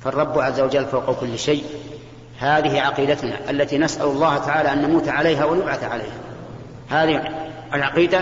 فالرب 0.00 0.38
عز 0.38 0.60
وجل 0.60 0.86
فوق 0.86 1.20
كل 1.20 1.38
شيء. 1.38 1.64
هذه 2.38 2.80
عقيدتنا 2.80 3.50
التي 3.50 3.78
نسأل 3.78 4.06
الله 4.06 4.38
تعالى 4.38 4.72
أن 4.72 4.82
نموت 4.82 5.08
عليها 5.08 5.44
ونبعث 5.44 5.84
عليها. 5.84 6.18
هذه 6.88 7.49
العقيدة 7.74 8.20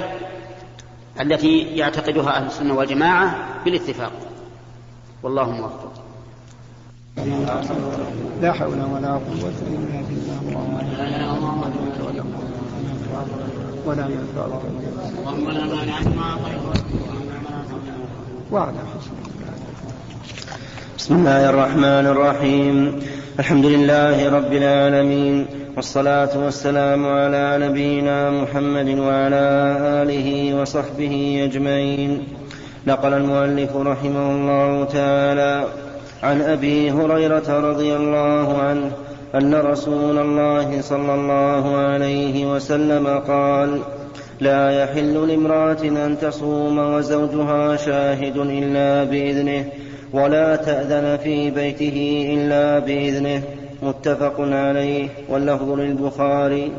التي 1.20 1.58
يعتقدها 1.62 2.36
أهل 2.36 2.46
السنة 2.46 2.74
والجماعة 2.74 3.34
بالاتفاق. 3.64 4.12
والله 5.22 5.50
موفق. 5.50 5.92
لا 8.42 8.52
حول 8.52 8.68
ولا 8.68 9.08
قوة 9.08 9.52
إلا 9.66 10.02
بالله. 10.08 10.58
ولا 13.86 14.08
ما 16.16 16.36
وعلى 18.52 18.72
بسم 20.98 21.14
الله 21.14 21.50
الرحمن 21.50 22.06
الرحيم. 22.06 23.00
الحمد 23.38 23.64
لله 23.64 24.30
رب 24.30 24.52
العالمين. 24.52 25.46
والصلاة 25.78 26.44
والسلام 26.44 27.06
على 27.06 27.58
نبينا 27.62 28.30
محمد 28.30 28.98
وعلى 28.98 29.44
آله 30.02 30.60
وصحبه 30.60 31.44
أجمعين. 31.44 32.24
نقل 32.86 33.14
المؤلف 33.14 33.76
رحمه 33.76 34.30
الله 34.30 34.84
تعالى 34.84 35.64
عن 36.22 36.40
أبي 36.40 36.90
هريرة 36.90 37.48
رضي 37.70 37.96
الله 37.96 38.58
عنه 38.58 38.90
أن 39.34 39.54
رسول 39.54 40.18
الله 40.18 40.80
صلى 40.80 41.14
الله 41.14 41.76
عليه 41.76 42.52
وسلم 42.52 43.06
قال 43.06 43.80
لا 44.40 44.82
يحل 44.82 45.28
لامرأة 45.28 45.82
أن 45.82 46.16
تصوم 46.20 46.78
وزوجها 46.78 47.76
شاهد 47.76 48.36
إلا 48.36 49.04
بإذنه 49.04 49.64
ولا 50.12 50.56
تأذن 50.56 51.18
في 51.22 51.50
بيته 51.50 52.28
إلا 52.34 52.78
بإذنه. 52.78 53.57
متفق 53.82 54.34
عليه 54.38 55.08
واللفظ 55.28 55.70
للبخاري. 55.70 56.72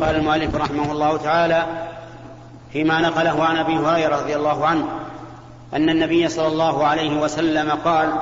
قال 0.00 0.16
المؤلف 0.16 0.54
رحمه 0.54 0.92
الله 0.92 1.16
تعالى 1.16 1.66
فيما 2.72 3.00
نقله 3.00 3.44
عن 3.44 3.56
أبي 3.56 3.76
هريرة 3.76 4.16
رضي 4.16 4.36
الله 4.36 4.66
عنه 4.66 4.88
أن 5.74 5.88
النبي 5.88 6.28
صلى 6.28 6.46
الله 6.46 6.86
عليه 6.86 7.20
وسلم 7.20 7.70
قال 7.70 8.12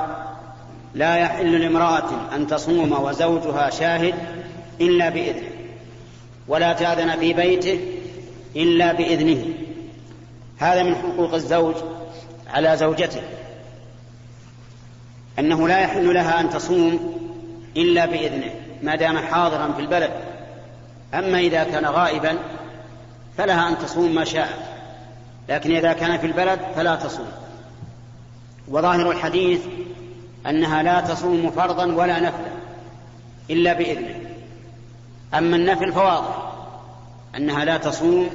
لا 0.93 1.15
يحل 1.15 1.61
لامرأة 1.61 2.09
أن 2.35 2.47
تصوم 2.47 2.91
وزوجها 2.91 3.69
شاهد 3.69 4.13
إلا 4.81 5.09
بإذنه 5.09 5.49
ولا 6.47 6.73
تأذن 6.73 7.19
في 7.19 7.33
بيته 7.33 7.79
إلا 8.55 8.93
بإذنه. 8.93 9.45
هذا 10.57 10.83
من 10.83 10.95
حقوق 10.95 11.33
الزوج 11.33 11.75
على 12.53 12.77
زوجته. 12.77 13.21
أنه 15.41 15.67
لا 15.67 15.79
يحل 15.79 16.13
لها 16.13 16.39
أن 16.39 16.49
تصوم 16.49 17.19
إلا 17.77 18.05
بإذنه 18.05 18.53
ما 18.83 18.95
دام 18.95 19.17
حاضرا 19.17 19.71
في 19.71 19.81
البلد. 19.81 20.11
أما 21.13 21.39
إذا 21.39 21.63
كان 21.63 21.85
غائبا 21.85 22.37
فلها 23.37 23.69
أن 23.69 23.77
تصوم 23.77 24.15
ما 24.15 24.23
شاءت 24.23 24.59
لكن 25.49 25.75
إذا 25.75 25.93
كان 25.93 26.17
في 26.17 26.27
البلد 26.27 26.59
فلا 26.75 26.95
تصوم. 26.95 27.31
وظاهر 28.67 29.11
الحديث 29.11 29.61
أنها 30.47 30.83
لا 30.83 31.01
تصوم 31.01 31.51
فرضا 31.51 31.85
ولا 31.85 32.19
نفلا 32.19 32.51
إلا 33.49 33.73
بإذنه. 33.73 34.15
أما 35.33 35.55
النفل 35.55 35.93
فواضح 35.93 36.51
أنها 37.35 37.65
لا 37.65 37.77
تصوم 37.77 38.29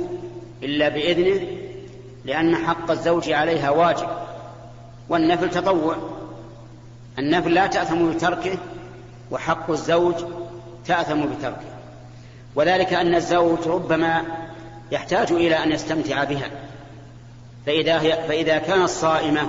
إلا 0.63 0.89
بإذنه 0.89 1.47
لأن 2.25 2.57
حق 2.57 2.91
الزوج 2.91 3.31
عليها 3.31 3.71
واجب 3.71 4.09
والنفل 5.09 5.51
تطوع. 5.51 6.16
النفل 7.19 7.55
لا 7.55 7.67
تأثم 7.67 8.11
بتركه 8.11 8.59
وحق 9.31 9.71
الزوج 9.71 10.15
تأثم 10.87 11.23
بتركه. 11.27 11.77
وذلك 12.55 12.93
أن 12.93 13.15
الزوج 13.15 13.69
ربما 13.69 14.23
يحتاج 14.91 15.33
إلى 15.33 15.55
أن 15.65 15.73
يستمتع 15.73 16.25
بها. 16.25 16.51
فإذا, 17.67 18.01
هي 18.01 18.25
فإذا 18.29 18.59
كانت 18.59 18.89
صائمه 18.89 19.49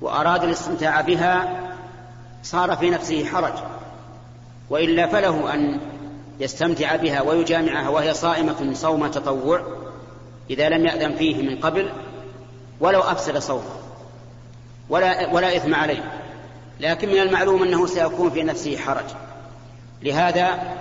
وأراد 0.00 0.44
الاستمتاع 0.44 1.00
بها 1.00 1.60
صار 2.42 2.76
في 2.76 2.90
نفسه 2.90 3.24
حرج. 3.24 3.52
وإلا 4.70 5.06
فله 5.06 5.54
أن 5.54 5.80
يستمتع 6.40 6.96
بها 6.96 7.22
ويجامعها 7.22 7.88
وهي 7.88 8.14
صائمة 8.14 8.70
صوم 8.74 9.06
تطوع 9.06 9.62
إذا 10.50 10.68
لم 10.68 10.86
يأذن 10.86 11.14
فيه 11.14 11.42
من 11.42 11.60
قبل 11.60 11.90
ولو 12.80 13.00
أفسد 13.00 13.38
صومه. 13.38 13.80
ولا 14.88 15.32
ولا 15.32 15.56
إثم 15.56 15.74
عليه. 15.74 16.29
لكن 16.80 17.08
من 17.08 17.18
المعلوم 17.18 17.62
أنه 17.62 17.86
سيكون 17.86 18.30
في 18.30 18.42
نفسه 18.42 18.76
حرج. 18.76 19.04
لهذا 20.02 20.76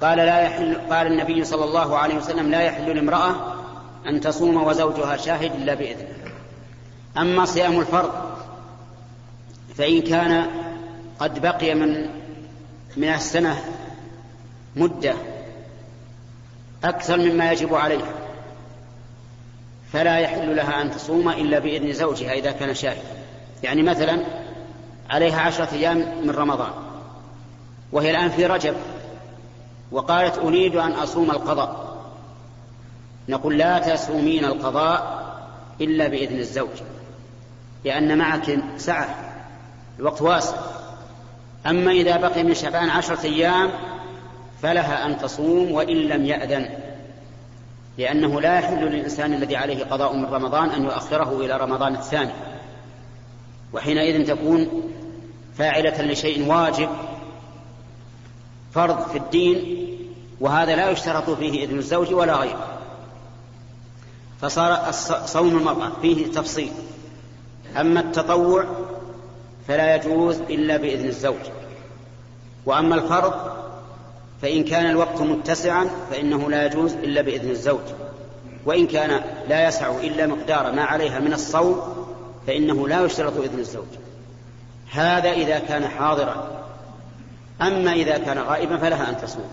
قال 0.00 0.18
لا 0.18 0.40
يحل 0.40 0.76
قال 0.90 1.06
النبي 1.06 1.44
صلى 1.44 1.64
الله 1.64 1.98
عليه 1.98 2.14
وسلم 2.14 2.50
لا 2.50 2.60
يحل 2.60 2.96
لامرأة 2.96 3.54
أن 4.06 4.20
تصوم 4.20 4.62
وزوجها 4.62 5.16
شاهد 5.16 5.54
إلا 5.54 5.74
بإذنه 5.74 6.08
أما 7.18 7.44
صيام 7.44 7.80
الفرض 7.80 8.12
فإن 9.76 10.02
كان 10.02 10.46
قد 11.18 11.42
بقي 11.42 11.74
من 11.74 12.10
من 12.96 13.08
السنة 13.08 13.64
مدة 14.76 15.14
أكثر 16.84 17.16
مما 17.16 17.52
يجب 17.52 17.74
عليها 17.74 18.12
فلا 19.92 20.18
يحل 20.18 20.56
لها 20.56 20.82
أن 20.82 20.90
تصوم 20.90 21.28
إلا 21.28 21.58
بإذن 21.58 21.92
زوجها 21.92 22.32
إذا 22.32 22.52
كان 22.52 22.74
شاهدا 22.74 23.18
يعني 23.62 23.82
مثلا 23.82 24.24
عليها 25.10 25.40
عشرة 25.40 25.68
أيام 25.72 25.98
من 26.24 26.30
رمضان. 26.30 26.72
وهي 27.92 28.10
الآن 28.10 28.30
في 28.30 28.46
رجب. 28.46 28.74
وقالت 29.92 30.38
أريد 30.38 30.76
أن 30.76 30.92
أصوم 30.92 31.30
القضاء. 31.30 31.88
نقول 33.28 33.58
لا 33.58 33.78
تصومين 33.78 34.44
القضاء 34.44 35.18
إلا 35.80 36.08
بإذن 36.08 36.38
الزوج 36.38 36.82
لأن 37.84 38.18
معك 38.18 38.58
سعة 38.76 39.34
الوقت 39.98 40.22
واسع 40.22 40.56
أما 41.66 41.90
إذا 41.90 42.16
بقي 42.16 42.44
من 42.44 42.54
شعبان 42.54 42.90
عشرة 42.90 43.24
أيام 43.24 43.70
فلها 44.62 45.06
أن 45.06 45.18
تصوم 45.18 45.72
وإن 45.72 45.96
لم 45.96 46.26
يأذن 46.26 46.68
لأنه 47.98 48.40
لا 48.40 48.58
يحل 48.58 48.84
للإنسان 48.84 49.34
الذي 49.34 49.56
عليه 49.56 49.84
قضاء 49.84 50.16
من 50.16 50.24
رمضان 50.24 50.70
أن 50.70 50.84
يؤخره 50.84 51.40
إلى 51.40 51.56
رمضان 51.56 51.94
الثاني. 51.94 52.32
وحينئذ 53.72 54.26
تكون 54.26 54.87
فاعلة 55.58 56.02
لشيء 56.02 56.48
واجب 56.48 56.88
فرض 58.74 59.10
في 59.10 59.18
الدين 59.18 59.88
وهذا 60.40 60.76
لا 60.76 60.90
يشترط 60.90 61.30
فيه 61.30 61.64
إذن 61.64 61.78
الزوج 61.78 62.14
ولا 62.14 62.36
غيره. 62.36 62.78
فصار 64.40 64.92
صوم 65.26 65.48
المرأة 65.48 65.92
فيه 66.02 66.26
تفصيل. 66.26 66.72
أما 67.76 68.00
التطوع 68.00 68.64
فلا 69.68 69.94
يجوز 69.94 70.36
إلا 70.36 70.76
بإذن 70.76 71.08
الزوج. 71.08 71.40
وأما 72.66 72.94
الفرض 72.94 73.34
فإن 74.42 74.64
كان 74.64 74.90
الوقت 74.90 75.20
متسعا 75.20 75.90
فإنه 76.10 76.50
لا 76.50 76.66
يجوز 76.66 76.92
إلا 76.92 77.22
بإذن 77.22 77.50
الزوج. 77.50 77.80
وإن 78.66 78.86
كان 78.86 79.20
لا 79.48 79.68
يسع 79.68 79.90
إلا 79.90 80.26
مقدار 80.26 80.72
ما 80.72 80.82
عليها 80.82 81.18
من 81.18 81.32
الصوم 81.32 82.06
فإنه 82.46 82.88
لا 82.88 83.04
يشترط 83.04 83.36
إذن 83.36 83.58
الزوج. 83.58 84.07
هذا 84.92 85.32
إذا 85.32 85.58
كان 85.58 85.88
حاضرا. 85.88 86.50
أما 87.62 87.92
إذا 87.92 88.18
كان 88.18 88.38
غائبا 88.38 88.76
فلها 88.76 89.10
أن 89.10 89.16
تصوم. 89.20 89.50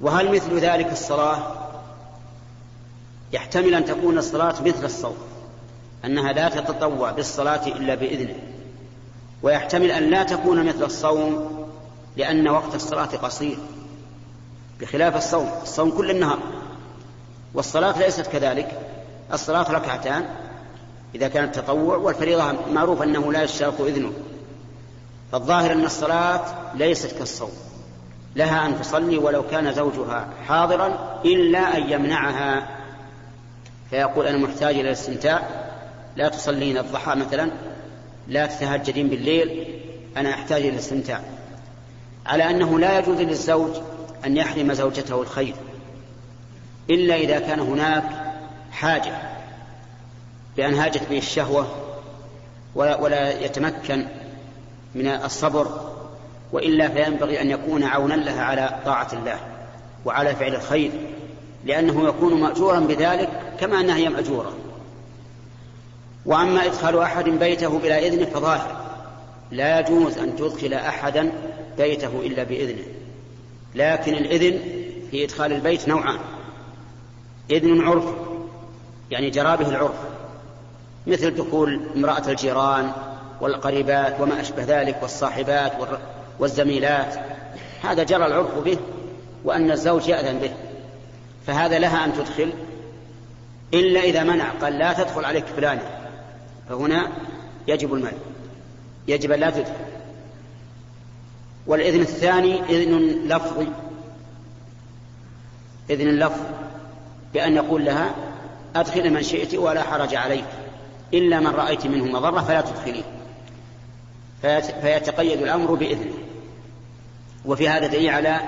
وهل 0.00 0.34
مثل 0.34 0.58
ذلك 0.58 0.92
الصلاة؟ 0.92 1.38
يحتمل 3.32 3.74
أن 3.74 3.84
تكون 3.84 4.18
الصلاة 4.18 4.54
مثل 4.62 4.84
الصوم 4.84 5.16
أنها 6.04 6.32
لا 6.32 6.48
تتطوع 6.48 7.10
بالصلاة 7.10 7.66
إلا 7.66 7.94
بإذنه. 7.94 8.36
ويحتمل 9.42 9.90
أن 9.90 10.10
لا 10.10 10.22
تكون 10.22 10.66
مثل 10.66 10.84
الصوم 10.84 11.48
لأن 12.16 12.48
وقت 12.48 12.74
الصلاة 12.74 13.06
قصير 13.06 13.58
بخلاف 14.80 15.16
الصوم. 15.16 15.50
الصوم 15.62 15.90
كل 15.90 16.10
النهار. 16.10 16.38
والصلاة 17.54 17.98
ليست 17.98 18.26
كذلك. 18.26 18.80
الصلاة 19.32 19.72
ركعتان. 19.72 20.47
إذا 21.14 21.28
كانت 21.28 21.54
تطوع 21.54 21.96
والفريضة 21.96 22.52
معروف 22.72 23.02
أنه 23.02 23.32
لا 23.32 23.42
يشترط 23.42 23.80
إذنه. 23.80 24.12
فالظاهر 25.32 25.72
أن 25.72 25.84
الصلاة 25.84 26.44
ليست 26.74 27.18
كالصوم. 27.18 27.52
لها 28.36 28.66
أن 28.66 28.80
تصلي 28.80 29.18
ولو 29.18 29.42
كان 29.42 29.72
زوجها 29.72 30.28
حاضرا 30.48 31.20
إلا 31.24 31.76
أن 31.76 31.90
يمنعها. 31.90 32.68
فيقول 33.90 34.26
أنا 34.26 34.38
محتاج 34.38 34.74
إلى 34.74 34.88
الاستمتاع. 34.88 35.48
لا 36.16 36.28
تصلين 36.28 36.78
الضحى 36.78 37.14
مثلا. 37.14 37.50
لا 38.28 38.46
تتهجدين 38.46 39.08
بالليل. 39.08 39.80
أنا 40.16 40.30
أحتاج 40.30 40.60
إلى 40.60 40.68
الاستمتاع. 40.68 41.20
على 42.26 42.50
أنه 42.50 42.78
لا 42.78 42.98
يجوز 42.98 43.20
للزوج 43.20 43.70
أن 44.24 44.36
يحرم 44.36 44.72
زوجته 44.72 45.22
الخير. 45.22 45.54
إلا 46.90 47.14
إذا 47.14 47.38
كان 47.38 47.60
هناك 47.60 48.04
حاجة. 48.72 49.37
بأن 50.58 50.74
هاجت 50.74 51.08
به 51.10 51.18
الشهوة 51.18 51.66
ولا, 52.74 52.96
ولا 52.96 53.44
يتمكن 53.44 54.06
من 54.94 55.06
الصبر 55.06 55.66
وإلا 56.52 56.88
فينبغي 56.88 57.40
أن 57.40 57.50
يكون 57.50 57.84
عونا 57.84 58.14
لها 58.14 58.42
على 58.42 58.80
طاعة 58.84 59.08
الله 59.12 59.40
وعلى 60.04 60.34
فعل 60.34 60.54
الخير 60.54 60.90
لأنه 61.64 62.08
يكون 62.08 62.40
مأجورا 62.40 62.80
بذلك 62.80 63.28
كما 63.60 63.80
أنها 63.80 63.96
هي 63.96 64.08
مأجورة. 64.08 64.52
وأما 66.26 66.66
إدخال 66.66 66.98
أحد 66.98 67.24
بيته 67.24 67.78
بلا 67.78 68.06
إذنه 68.06 68.24
فظاهر 68.24 68.76
لا 69.50 69.80
يجوز 69.80 70.18
أن 70.18 70.36
تدخل 70.36 70.74
أحدا 70.74 71.32
بيته 71.76 72.20
إلا 72.20 72.42
بإذنه. 72.42 72.84
لكن 73.74 74.14
الإذن 74.14 74.60
في 75.10 75.24
إدخال 75.24 75.52
البيت 75.52 75.88
نوعان 75.88 76.18
إذن 77.50 77.80
عرف 77.80 78.04
يعني 79.10 79.30
جرى 79.30 79.56
به 79.56 79.68
العرف. 79.68 80.07
مثل 81.08 81.30
دخول 81.30 81.80
امرأة 81.96 82.22
الجيران 82.28 82.92
والقريبات 83.40 84.20
وما 84.20 84.40
أشبه 84.40 84.64
ذلك 84.64 84.98
والصاحبات 85.02 85.72
والزميلات. 86.38 87.14
هذا 87.82 88.02
جرى 88.02 88.26
العرف 88.26 88.58
به 88.58 88.78
وأن 89.44 89.70
الزوج 89.70 90.08
يأذن 90.08 90.38
به 90.38 90.50
فهذا 91.46 91.78
لها 91.78 92.04
أن 92.04 92.12
تدخل. 92.12 92.52
إلا 93.74 94.00
إذا 94.00 94.22
منع 94.22 94.50
قال 94.50 94.78
لا 94.78 94.92
تدخل 94.92 95.24
عليك 95.24 95.46
فلانة. 95.46 95.82
فهنا 96.68 97.08
يجب 97.68 97.94
المنع 97.94 98.12
يجب 99.08 99.32
أن 99.32 99.40
لا 99.40 99.50
تدخل. 99.50 99.72
والإذن 101.66 102.00
الثاني 102.00 102.62
إذن 102.62 102.98
لفظي 103.28 103.68
إذن 105.90 106.08
اللفظ 106.08 106.40
بأن 107.34 107.56
يقول 107.56 107.84
لها 107.84 108.14
أدخل 108.76 109.10
من 109.10 109.22
شئت 109.22 109.54
ولا 109.54 109.82
حرج 109.82 110.14
عليك. 110.14 110.44
إلا 111.14 111.40
من 111.40 111.46
رأيت 111.46 111.86
منه 111.86 112.04
مضرة 112.04 112.40
فلا 112.40 112.60
تدخليه. 112.60 113.02
فيتقيد 114.82 115.42
الأمر 115.42 115.74
بإذنه. 115.74 116.14
وفي 117.44 117.68
هذا 117.68 117.86
دليل 117.86 118.10
على 118.10 118.40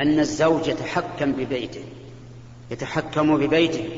أن 0.00 0.18
الزوج 0.18 0.68
يتحكم 0.68 1.32
ببيته. 1.32 1.84
يتحكم 2.70 3.36
ببيته. 3.36 3.88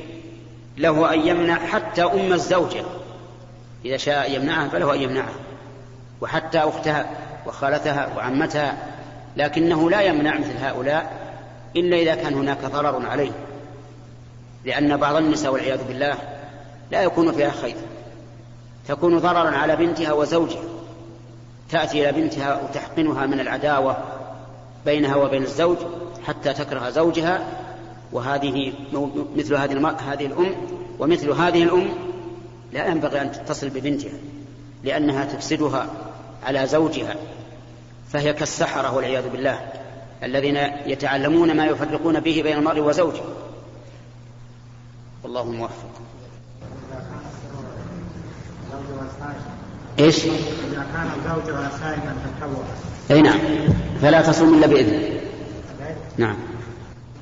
له 0.77 1.15
أن 1.15 1.27
يمنع 1.27 1.67
حتى 1.67 2.03
أم 2.03 2.33
الزوجة. 2.33 2.85
إذا 3.85 3.97
شاء 3.97 4.33
يمنعها 4.33 4.69
فله 4.69 4.95
أن 4.95 5.03
يمنعها. 5.03 5.35
وحتى 6.21 6.59
أختها 6.59 7.11
وخالتها 7.47 8.17
وعمتها. 8.17 8.77
لكنه 9.37 9.91
لا 9.91 10.01
يمنع 10.01 10.39
مثل 10.39 10.57
هؤلاء 10.61 11.33
إلا 11.77 11.97
إذا 11.97 12.15
كان 12.15 12.35
هناك 12.35 12.65
ضرر 12.65 13.07
عليه. 13.07 13.33
لأن 14.65 14.97
بعض 14.97 15.17
النساء 15.17 15.53
والعياذ 15.53 15.85
بالله 15.85 16.15
لا 16.91 17.03
يكون 17.03 17.33
فيها 17.33 17.51
خير. 17.51 17.77
تكون 18.89 19.19
ضررا 19.19 19.51
على 19.51 19.77
بنتها 19.77 20.13
وزوجها. 20.13 20.63
تأتي 21.71 22.11
إلى 22.11 22.23
بنتها 22.23 22.61
وتحقنها 22.63 23.27
من 23.27 23.41
العداوة 23.41 23.97
بينها 24.85 25.17
وبين 25.17 25.43
الزوج 25.43 25.77
حتى 26.27 26.53
تكره 26.53 26.91
زوجها 26.91 27.47
وهذه 28.13 28.73
مثل 29.37 29.55
هذه 29.55 29.97
هذه 30.13 30.27
الأم 30.27 30.55
ومثل 30.99 31.31
هذه 31.31 31.63
الأم 31.63 31.89
لا 32.73 32.87
ينبغي 32.87 33.21
أن 33.21 33.33
تتصل 33.33 33.69
ببنتها 33.69 34.13
لأنها 34.85 35.25
تفسدها 35.25 35.87
على 36.43 36.67
زوجها 36.67 37.17
فهي 38.13 38.33
كالسحرة 38.33 38.95
والعياذ 38.95 39.29
بالله 39.29 39.69
الذين 40.23 40.57
يتعلمون 40.87 41.57
ما 41.57 41.67
يفرقون 41.67 42.21
به 42.21 42.43
بين 42.43 42.59
المرء 42.59 42.81
وزوجه. 42.81 43.23
والله 45.23 45.45
موفق. 45.45 45.91
إيش؟ 49.99 50.25
إذا 50.25 50.87
كان 50.95 51.07
الزوج 51.17 51.57
سائما 51.81 52.15
تكوّر 52.41 52.65
أي 53.11 53.23
نعم. 53.23 53.39
فلا 54.03 54.23
تصوم 54.23 54.55
إلا 54.55 54.67
بإذنه. 54.67 55.21
نعم. 56.19 56.35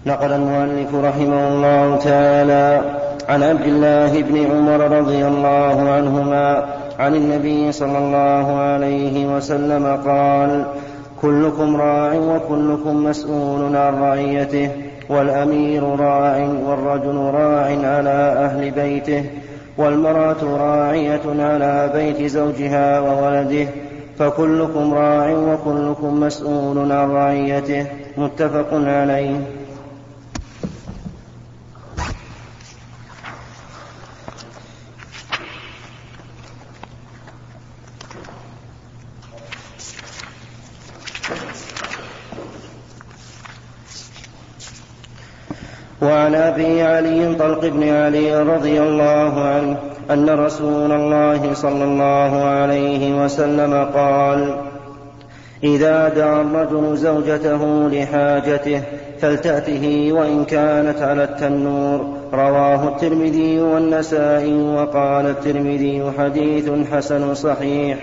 نقل 0.07 0.33
المؤلف 0.33 0.95
رحمه 0.95 1.49
الله 1.49 1.97
تعالى 1.97 2.81
عن 3.29 3.43
عبد 3.43 3.67
الله 3.67 4.23
بن 4.23 4.37
عمر 4.51 4.99
رضي 4.99 5.27
الله 5.27 5.91
عنهما 5.91 6.67
عن 6.99 7.15
النبي 7.15 7.73
صلى 7.73 7.99
الله 7.99 8.57
عليه 8.57 9.37
وسلم 9.37 9.87
قال 10.05 10.67
كلكم 11.23 11.77
راع 11.77 12.15
وكلكم 12.15 13.05
مسؤول 13.05 13.77
عن 13.77 14.03
رعيته 14.03 14.71
والأمير 15.09 15.83
راع 16.01 16.49
والرجل 16.67 17.17
راع 17.17 17.67
على 17.67 18.35
أهل 18.47 18.71
بيته 18.71 19.25
والمرأة 19.81 20.43
راعية 20.43 21.21
على 21.27 21.91
بيت 21.95 22.31
زوجها 22.31 23.01
وولده 23.01 23.69
فكلكم 24.19 24.95
راع 24.95 25.31
وكلكم 25.33 26.21
مسؤول 26.21 26.93
عن 26.93 27.11
رعيته 27.11 27.87
متفق 28.17 28.69
عليه. 28.73 29.41
أبي 46.51 46.83
علي 46.83 47.35
طلق 47.35 47.67
بن 47.67 47.89
علي 47.89 48.43
رضي 48.43 48.81
الله 48.81 49.41
عنه 49.41 49.77
أن 50.11 50.31
رسول 50.31 50.93
الله 50.93 51.55
صلى 51.55 51.85
الله 51.85 52.45
عليه 52.45 53.25
وسلم 53.25 53.87
قال 53.95 54.55
إذا 55.65 56.09
دعا 56.09 56.41
الرجل 56.41 56.97
زوجته 56.97 57.89
لحاجته 57.89 58.83
فلتأته 59.21 60.13
وإن 60.13 60.45
كانت 60.45 61.03
على 61.03 61.25
التنور. 61.25 62.07
رواه 62.33 62.89
الترمذي 62.89 63.61
والنسائي 63.61 64.55
وقال 64.55 65.27
الترمذي 65.27 66.13
حديث 66.19 66.71
حسن 66.93 67.35
صحيح. 67.35 67.99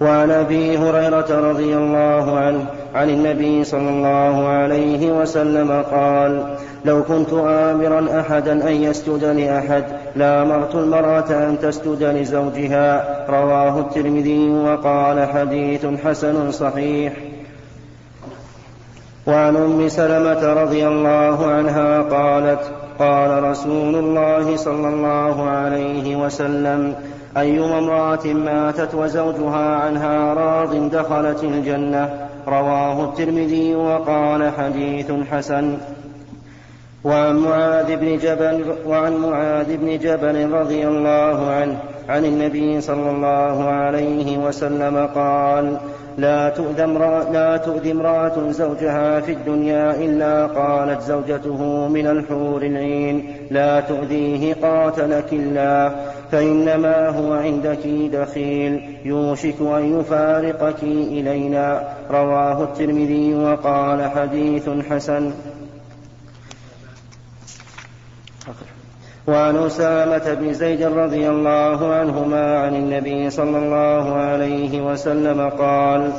وعن 0.00 0.30
أبي 0.30 0.78
هريرة 0.78 1.50
رضي 1.50 1.76
الله 1.76 2.38
عنه 2.38 2.64
عن 2.94 3.10
النبي 3.10 3.64
صلى 3.64 3.90
الله 3.90 4.48
عليه 4.48 5.12
وسلم 5.12 5.84
قال 5.90 6.56
لو 6.84 7.02
كنت 7.02 7.32
آمرا 7.32 8.20
أحدا 8.20 8.52
أن 8.52 8.74
يسجد 8.74 9.24
لأحد 9.24 9.84
لامرت 10.16 10.74
المرأة 10.74 11.48
أن 11.48 11.58
تسجد 11.62 12.02
لزوجها. 12.02 13.16
رواه 13.30 13.78
الترمذي 13.78 14.50
وقال 14.50 15.28
حديث 15.28 15.86
حسن 16.04 16.50
صحيح. 16.50 17.12
وعن 19.26 19.56
أم 19.56 19.88
سلمة 19.88 20.52
رضي 20.52 20.88
الله 20.88 21.46
عنها 21.46 22.02
قالت 22.02 22.60
قال 22.98 23.42
رسول 23.42 23.96
الله 23.96 24.56
صلى 24.56 24.88
الله 24.88 25.42
عليه 25.42 26.16
وسلم 26.16 26.94
أيما 27.36 27.78
امرأة 27.78 28.26
ماتت 28.26 28.94
وزوجها 28.94 29.76
عنها 29.76 30.34
راض 30.34 30.90
دخلت 30.90 31.44
الجنة. 31.44 32.28
رواه 32.48 33.04
الترمذي 33.04 33.74
وقال 33.74 34.52
حديث 34.58 35.12
حسن. 35.32 35.76
وعن 37.04 37.36
معاذ 37.36 37.96
بن 37.96 38.18
جبل 38.18 38.64
وعن 38.86 39.16
معاذ 39.16 39.76
بن 39.76 39.98
جبل 39.98 40.50
رضي 40.50 40.88
الله 40.88 41.50
عنه 41.50 41.78
عن 42.08 42.24
النبي 42.24 42.80
صلى 42.80 43.10
الله 43.10 43.64
عليه 43.64 44.38
وسلم 44.38 45.08
قال 45.14 45.76
لا 46.18 46.52
امرأة, 46.84 47.30
لا 47.30 47.56
تؤذي 47.56 47.92
امرأة 47.92 48.50
زوجها 48.50 49.20
في 49.20 49.32
الدنيا 49.32 49.94
إلا 49.94 50.46
قالت 50.46 51.02
زوجته 51.02 51.88
من 51.88 52.06
الحور 52.06 52.62
العين 52.62 53.36
لا 53.50 53.80
تؤذيه 53.80 54.54
قاتلك 54.54 55.32
الله 55.32 55.94
فإنما 56.32 57.08
هو 57.08 57.32
عندك 57.32 57.86
دخيل 58.12 58.98
يوشك 59.04 59.60
أن 59.60 60.00
يفارقك 60.00 60.82
إلينا 60.82 61.82
رواه 62.10 62.62
الترمذي 62.62 63.34
وقال 63.34 64.10
حديث 64.10 64.68
حسن 64.90 65.30
وعن 69.30 69.56
أسامة 69.56 70.34
بن 70.34 70.52
زيد 70.52 70.82
رضي 70.82 71.28
الله 71.28 71.94
عنهما 71.94 72.58
عن 72.58 72.74
النبي 72.74 73.30
صلى 73.30 73.58
الله 73.58 74.14
عليه 74.14 74.80
وسلم 74.80 75.48
قال 75.50 76.12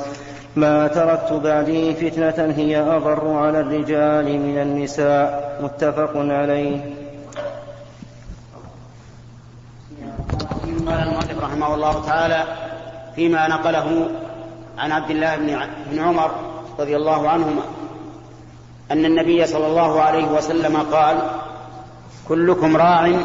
ما 0.56 0.88
تركت 0.88 1.34
بعدي 1.34 1.94
فتنة 1.94 2.54
هي 2.58 2.80
أضر 2.80 3.34
على 3.34 3.60
الرجال 3.60 4.40
من 4.40 4.58
النساء. 4.62 5.60
متفق 5.64 6.12
عليه. 6.16 6.78
قال 10.88 11.00
المؤلف 11.08 11.44
رحمه 11.44 11.76
الله 11.76 12.06
تعالى 12.06 12.44
فيما 13.16 13.48
نقله 13.48 14.08
عن 14.78 14.92
عبد 14.92 15.12
الله 15.12 15.36
بن 15.92 16.00
عمر 16.00 16.32
رضي 16.80 16.96
الله 16.96 17.30
عنهما. 17.30 17.62
أن 18.92 19.06
النبي 19.06 19.46
صلى 19.46 19.68
الله 19.68 20.02
عليه 20.02 20.26
وسلم 20.26 20.78
قال 20.78 21.18
كلكم 22.30 22.78
راع 22.78 23.20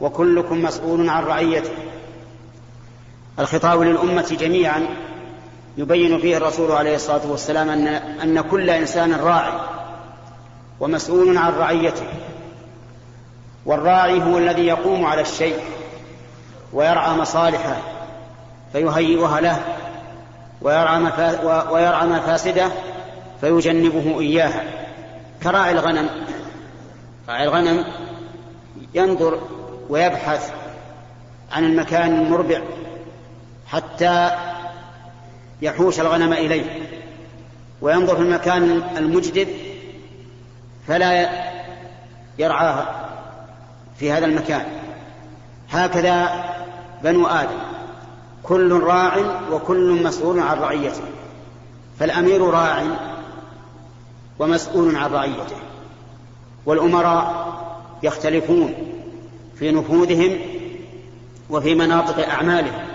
وكلكم 0.00 0.62
مسؤول 0.62 1.08
عن 1.08 1.24
رعيته. 1.24 1.70
الخطاب 3.38 3.82
للأمة 3.82 4.36
جميعا 4.40 4.86
يبين 5.76 6.18
فيه 6.18 6.36
الرسول 6.36 6.72
عليه 6.72 6.94
الصلاة 6.94 7.30
والسلام 7.30 7.68
أن, 7.68 7.86
أن 8.22 8.40
كل 8.40 8.70
إنسان 8.70 9.14
راعي 9.14 9.52
ومسؤول 10.80 11.38
عن 11.38 11.52
رعيته. 11.52 12.06
والراعي 13.66 14.22
هو 14.22 14.38
الذي 14.38 14.66
يقوم 14.66 15.06
على 15.06 15.20
الشيء 15.20 15.60
ويرعى 16.72 17.16
مصالحه 17.16 17.76
فيهيئها 18.72 19.40
له 19.40 19.58
ويرعى, 20.62 21.00
ويرعى 21.70 22.06
مفاسده 22.06 22.70
فيجنبه 23.40 24.20
إياها. 24.20 24.64
كراعي 25.42 25.72
الغنم 25.72 26.08
راعي 27.28 27.44
الغنم 27.44 27.84
ينظر 28.94 29.38
ويبحث 29.88 30.52
عن 31.52 31.64
المكان 31.64 32.18
المربع 32.18 32.60
حتى 33.66 34.30
يحوش 35.62 36.00
الغنم 36.00 36.32
إليه. 36.32 36.88
وينظر 37.80 38.16
في 38.16 38.22
المكان 38.22 38.82
المجدب 38.96 39.48
فلا 40.88 41.28
يرعاها 42.38 43.08
في 43.98 44.12
هذا 44.12 44.26
المكان. 44.26 44.66
هكذا 45.70 46.44
بنو 47.02 47.26
آدم. 47.26 47.58
كل 48.42 48.80
راع 48.80 49.16
وكل 49.52 50.02
مسؤول 50.04 50.40
عن 50.40 50.58
رعيته. 50.58 51.02
فالأمير 51.98 52.50
راع 52.50 52.82
ومسؤول 54.38 54.96
عن 54.96 55.12
رعيته. 55.12 55.56
والأمراء 56.66 57.56
يختلفون 58.02 58.74
في 59.58 59.72
نفوذهم 59.72 60.38
وفي 61.50 61.74
مناطق 61.74 62.28
أعمالهم. 62.28 62.86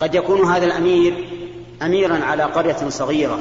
قد 0.00 0.14
يكون 0.14 0.40
هذا 0.50 0.66
الأمير 0.66 1.28
أميرا 1.82 2.24
على 2.24 2.42
قرية 2.42 2.88
صغيرة 2.88 3.38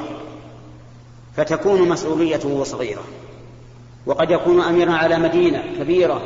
فتكون 1.36 1.90
مسؤوليته 1.90 2.64
صغيرة. 2.64 3.04
وقد 4.06 4.32
يكون 4.32 4.62
أميرا 4.62 4.92
على 4.92 5.18
مدينة 5.18 5.64
كبيرة 5.80 6.22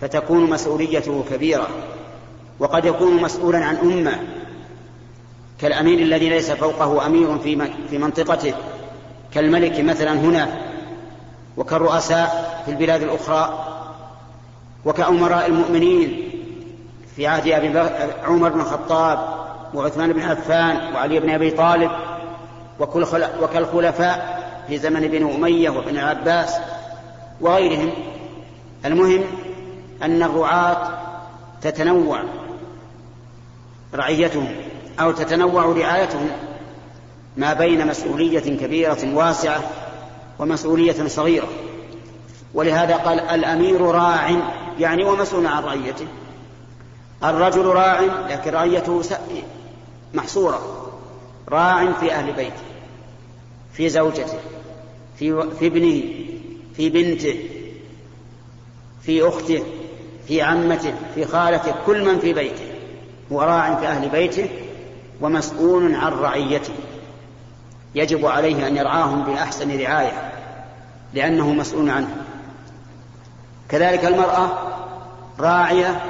فتكون 0.00 0.50
مسؤوليته 0.50 1.24
كبيرة. 1.30 1.68
وقد 2.58 2.84
يكون 2.84 3.22
مسؤولا 3.22 3.64
عن 3.64 3.76
أمة 3.76 4.18
كالأمير 5.60 5.98
الذي 5.98 6.28
ليس 6.28 6.50
فوقه 6.50 7.06
أمير 7.06 7.38
في 7.90 7.98
منطقته 7.98 8.54
كالملك 9.34 9.80
مثلا 9.80 10.12
هنا. 10.12 10.73
وكالرؤساء 11.56 12.62
في 12.64 12.70
البلاد 12.70 13.02
الأخرى 13.02 13.64
وكأمراء 14.84 15.46
المؤمنين 15.46 16.30
في 17.16 17.26
عهد 17.26 17.48
أبي 17.48 17.78
عمر 18.24 18.48
بن 18.48 18.60
الخطاب 18.60 19.44
وعثمان 19.74 20.12
بن 20.12 20.22
عفان 20.22 20.94
وعلي 20.94 21.20
بن 21.20 21.30
أبي 21.30 21.50
طالب 21.50 21.90
وكالخلفاء 23.40 24.44
في 24.68 24.78
زمن 24.78 25.00
بن 25.00 25.34
أمية 25.34 25.70
وابن 25.70 25.98
العباس 25.98 26.54
وغيرهم. 27.40 27.90
المهم 28.84 29.22
أن 30.02 30.22
الرعاة 30.22 30.88
تتنوع 31.62 32.22
رعيتهم 33.94 34.48
أو 35.00 35.12
تتنوع 35.12 35.64
رعايتهم 35.64 36.30
ما 37.36 37.52
بين 37.52 37.86
مسؤولية 37.86 38.58
كبيرة 38.58 38.98
واسعة 39.14 39.60
ومسؤولية 40.44 41.08
صغيرة. 41.08 41.48
ولهذا 42.54 42.96
قال 42.96 43.20
الأمير 43.20 43.80
راع 43.80 44.30
يعني 44.78 45.04
ومسؤول 45.04 45.46
عن 45.46 45.62
رعيته. 45.62 46.06
الرجل 47.24 47.66
راع 47.66 48.00
لكن 48.28 48.50
رعيته 48.50 49.02
محصورة. 50.14 50.90
راع 51.48 51.92
في 51.92 52.12
أهل 52.12 52.32
بيته 52.32 52.62
في 53.72 53.88
زوجته 53.88 54.38
في, 55.18 55.50
في 55.58 55.66
ابنه 55.66 56.02
في 56.76 56.88
بنته 56.90 57.36
في 59.02 59.28
أخته 59.28 59.62
في 60.28 60.42
عمته 60.42 60.94
في 61.14 61.24
خالته 61.24 61.74
كل 61.86 62.04
من 62.04 62.18
في 62.18 62.32
بيته. 62.32 62.64
هو 63.32 63.40
راع 63.40 63.74
في 63.74 63.86
أهل 63.86 64.08
بيته 64.08 64.48
ومسؤول 65.20 65.94
عن 65.94 66.12
رعيته. 66.12 66.74
يجب 67.94 68.26
عليه 68.26 68.66
أن 68.66 68.76
يرعاهم 68.76 69.24
بأحسن 69.24 69.80
رعاية. 69.80 70.33
لأنه 71.14 71.52
مسؤول 71.52 71.90
عنهم 71.90 72.16
كذلك 73.68 74.04
المرأة 74.04 74.48
راعية 75.38 76.00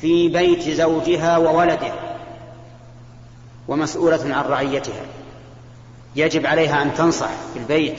في 0.00 0.28
بيت 0.28 0.68
زوجها 0.68 1.38
وولده 1.38 1.92
ومسؤولة 3.68 4.34
عن 4.34 4.44
رعيتها. 4.44 5.02
يجب 6.16 6.46
عليها 6.46 6.82
أن 6.82 6.94
تنصح 6.94 7.30
في 7.52 7.58
البيت 7.58 7.96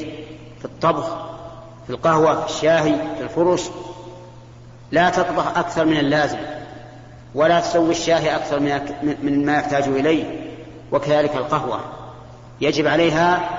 في 0.60 0.66
الطبخ 0.66 1.16
في 1.88 1.90
القهوة 1.90 2.46
في 2.46 2.56
الشاهي 2.56 2.96
في 3.18 3.24
الفرش. 3.24 3.62
لا 4.92 5.10
تطبخ 5.10 5.58
أكثر 5.58 5.86
من 5.86 5.98
اللازم 5.98 6.40
ولا 7.36 7.60
تسوي 7.60 7.92
الشاهي 7.92 8.36
أكثر 8.36 8.60
من 9.22 9.46
ما 9.46 9.56
يحتاج 9.56 9.84
إليه 9.84 10.52
وكذلك 10.92 11.36
القهوة. 11.36 11.80
يجب 12.62 12.88
عليها 12.88 13.50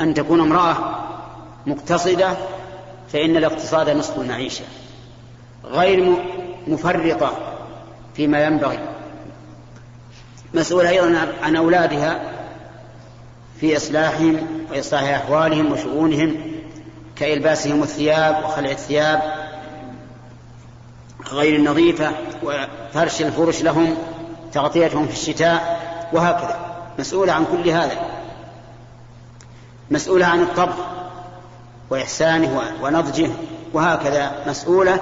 أن 0.00 0.14
تكون 0.14 0.40
امرأة 0.40 0.91
مقتصدة 1.66 2.36
فإن 3.12 3.36
الاقتصاد 3.36 3.90
نصف 3.90 4.18
المعيشة 4.18 4.64
غير 5.64 6.16
مفرطة 6.66 7.32
فيما 8.14 8.44
ينبغي. 8.44 8.78
مسؤولة 10.54 10.90
أيضا 10.90 11.28
عن 11.42 11.56
أولادها 11.56 12.20
في 13.60 13.76
إصلاحهم 13.76 14.46
وإصلاح 14.70 15.02
أحوالهم 15.02 15.72
وشؤونهم 15.72 16.36
كإلباسهم 17.16 17.82
الثياب 17.82 18.44
وخلع 18.44 18.70
الثياب 18.70 19.22
غير 21.32 21.56
النظيفة 21.56 22.12
وفرش 22.42 23.22
الفرش 23.22 23.62
لهم 23.62 23.94
تغطيتهم 24.52 25.06
في 25.06 25.12
الشتاء 25.12 25.80
وهكذا. 26.12 26.60
مسؤولة 26.98 27.32
عن 27.32 27.44
كل 27.44 27.68
هذا. 27.68 28.06
مسؤولة 29.90 30.26
عن 30.26 30.40
الطبخ. 30.40 31.01
وإحسانه 31.90 32.62
ونضجه 32.82 33.30
وهكذا 33.72 34.32
مسؤولة 34.46 35.00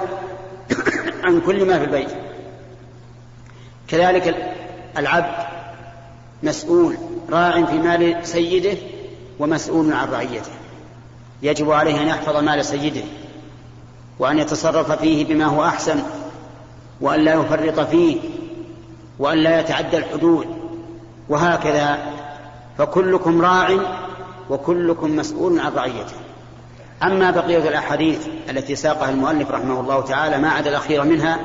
عن 1.23 1.41
كل 1.41 1.65
ما 1.67 1.79
في 1.79 1.85
البيت. 1.85 2.09
كذلك 3.87 4.55
العبد 4.97 5.47
مسؤول 6.43 6.97
راع 7.29 7.65
في 7.65 7.77
مال 7.77 8.27
سيده 8.27 8.77
ومسؤول 9.39 9.93
عن 9.93 10.09
رعيته. 10.09 10.51
يجب 11.41 11.71
عليه 11.71 12.01
أن 12.01 12.07
يحفظ 12.07 12.35
مال 12.35 12.65
سيده 12.65 13.03
وأن 14.19 14.39
يتصرف 14.39 14.91
فيه 14.91 15.25
بما 15.25 15.45
هو 15.45 15.65
أحسن 15.65 15.99
وأن 17.01 17.19
لا 17.19 17.33
يفرط 17.33 17.79
فيه 17.79 18.17
وأن 19.19 19.37
لا 19.37 19.59
يتعدى 19.59 19.97
الحدود. 19.97 20.47
وهكذا 21.29 21.97
فكلكم 22.77 23.41
راع 23.41 23.69
وكلكم 24.49 25.15
مسؤول 25.15 25.59
عن 25.59 25.73
رعيته. 25.73 26.30
أما 27.03 27.31
بقية 27.31 27.69
الأحاديث 27.69 28.27
التي 28.49 28.75
ساقها 28.75 29.09
المؤلف 29.09 29.51
رحمه 29.51 29.79
الله 29.79 30.01
تعالى 30.01 30.37
ما 30.37 30.49
عدا 30.49 30.69
الأخيرة 30.69 31.03
منها 31.03 31.39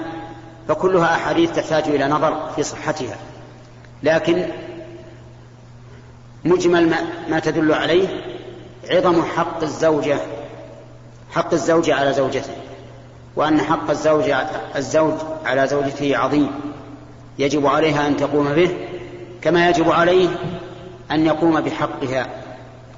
فكلها 0.68 1.14
أحاديث 1.14 1.52
تحتاج 1.52 1.84
إلى 1.88 2.08
نظر 2.08 2.50
في 2.56 2.62
صحتها. 2.62 3.16
لكن 4.02 4.46
مجمل 6.44 6.94
ما, 7.28 7.40
تدل 7.40 7.72
عليه 7.72 8.08
عظم 8.90 9.22
حق 9.22 9.62
الزوجة 9.62 10.18
حق 11.30 11.52
الزوج 11.52 11.90
على 11.90 12.12
زوجته 12.12 12.54
وأن 13.36 13.60
حق 13.60 13.90
الزوج 13.90 14.34
الزوج 14.76 15.14
على 15.44 15.66
زوجته 15.66 16.16
عظيم. 16.16 16.50
يجب 17.38 17.66
عليها 17.66 18.06
أن 18.06 18.16
تقوم 18.16 18.54
به 18.54 18.76
كما 19.42 19.68
يجب 19.68 19.90
عليه 19.90 20.28
أن 21.10 21.26
يقوم 21.26 21.60
بحقها. 21.60 22.26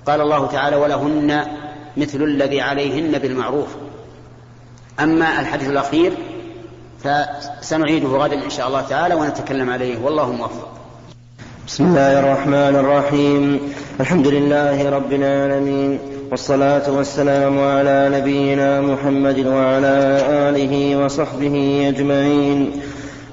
قال 0.06 0.20
الله 0.20 0.46
تعالى 0.46 0.76
ولهن 0.76 1.57
مثل 1.98 2.22
الذي 2.22 2.60
عليهن 2.60 3.18
بالمعروف. 3.18 3.68
أما 5.00 5.40
الحديث 5.40 5.68
الأخير 5.68 6.12
فسنعيده 7.04 8.08
غدا 8.08 8.44
إن 8.44 8.50
شاء 8.50 8.68
الله 8.68 8.80
تعالى 8.80 9.14
ونتكلم 9.14 9.70
عليه. 9.70 9.98
والله 10.04 10.32
موفق. 10.32 10.68
بسم 11.66 11.84
الله 11.84 12.20
الرحمن 12.20 12.54
الرحيم. 12.54 13.60
الحمد 14.00 14.26
لله 14.26 14.90
رب 14.90 15.12
العالمين. 15.12 15.98
والصلاة 16.30 16.90
والسلام 16.90 17.58
على 17.58 18.10
نبينا 18.12 18.80
محمد 18.80 19.46
وعلى 19.46 19.96
آله 20.48 21.04
وصحبه 21.04 21.84
أجمعين. 21.88 22.80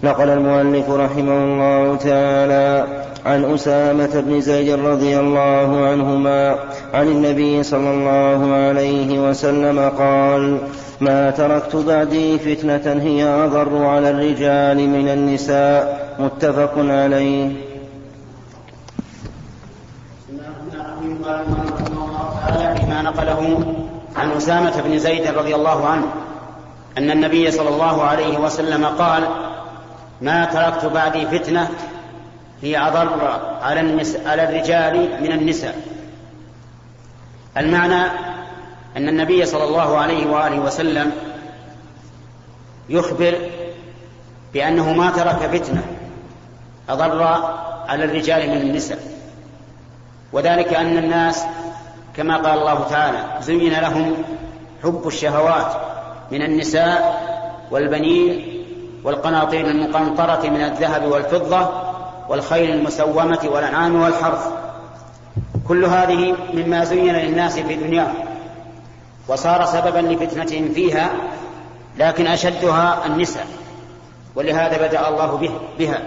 نقل 0.03 0.29
المؤلف 0.29 0.89
رحمه 0.89 1.43
الله 1.43 1.95
تعالى 1.95 3.04
عن 3.25 3.53
أسامة 3.53 4.21
بن 4.21 4.41
زيد 4.41 4.79
رضي 4.79 5.19
الله 5.19 5.87
عنهما 5.87 6.55
عن 6.93 7.07
النبي 7.07 7.63
صلى 7.63 7.89
الله 7.89 8.53
عليه 8.53 9.29
وسلم 9.29 9.79
قال 9.97 10.57
ما 11.01 11.31
تركت 11.31 11.75
بعدي 11.75 12.39
فتنة 12.39 13.01
هي 13.01 13.23
أضر 13.23 13.85
على 13.85 14.09
الرجال 14.09 14.89
من 14.89 15.09
النساء. 15.09 16.15
متفق 16.19 16.73
عليه. 16.77 17.51
فيما 22.79 23.01
نقله 23.01 23.65
عن 24.15 24.31
أسامة 24.31 24.81
بن 24.81 24.99
زيد 24.99 25.27
رضي 25.27 25.55
الله 25.55 25.85
عنه 25.85 26.05
أن 26.97 27.11
النبي 27.11 27.51
صلى 27.51 27.69
الله 27.69 28.03
عليه 28.03 28.37
وسلم 28.37 28.85
قال 28.85 29.23
ما 30.21 30.45
تركت 30.45 30.85
بعدي 30.85 31.25
فتنة 31.25 31.69
هي 32.65 32.77
أضر 32.77 33.39
على, 33.61 33.79
النساء 33.79 34.27
على 34.27 34.43
الرجال 34.43 35.23
من 35.23 35.31
النساء. 35.31 35.81
المعنى 37.57 38.03
أن 38.97 39.09
النبي 39.09 39.45
صلى 39.45 39.63
الله 39.63 39.97
عليه 39.97 40.27
وآله 40.27 40.59
وسلم 40.59 41.11
يخبر 42.89 43.37
بأنه 44.53 44.93
ما 44.93 45.09
ترك 45.11 45.57
فتنة 45.57 45.83
أضر 46.89 47.23
على 47.87 48.03
الرجال 48.03 48.49
من 48.49 48.61
النساء. 48.61 48.99
وذلك 50.33 50.73
أن 50.73 50.97
الناس 50.97 51.43
كما 52.15 52.37
قال 52.37 52.59
الله 52.59 52.87
تعالى 52.89 53.17
زين 53.41 53.73
لهم 53.73 54.15
حب 54.83 55.07
الشهوات 55.07 55.75
من 56.31 56.41
النساء 56.41 57.25
والبنين 57.71 58.63
والقناطير 59.03 59.67
المقنطرة 59.67 60.49
من 60.49 60.61
الذهب 60.61 61.05
والفضة 61.05 61.84
والخيل 62.29 62.71
المسومة 62.71 63.39
والأنعام 63.43 64.01
والحرث. 64.01 64.47
كل 65.67 65.85
هذه 65.85 66.35
مما 66.53 66.83
زين 66.83 67.15
للناس 67.15 67.59
في 67.59 67.75
دنياهم 67.75 68.15
وصار 69.27 69.65
سببا 69.65 69.99
لفتنتهم 69.99 70.73
فيها 70.73 71.09
لكن 71.97 72.27
أشدها 72.27 73.05
النساء 73.05 73.47
ولهذا 74.35 74.87
بدأ 74.87 75.09
الله 75.09 75.37
به 75.37 75.51
بها. 75.79 76.01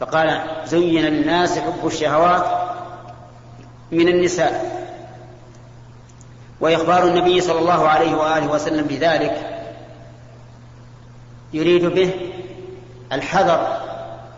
فقال 0.00 0.40
زين 0.64 1.04
للناس 1.04 1.58
حب 1.58 1.86
الشهوات 1.86 2.44
من 3.92 4.08
النساء. 4.08 4.80
وإخبار 6.60 7.06
النبي 7.06 7.40
صلى 7.40 7.58
الله 7.58 7.88
عليه 7.88 8.14
وآله 8.14 8.52
وسلم 8.52 8.86
بذلك 8.86 9.66
يريد 11.52 11.84
به 11.84 12.10
الحذر 13.12 13.89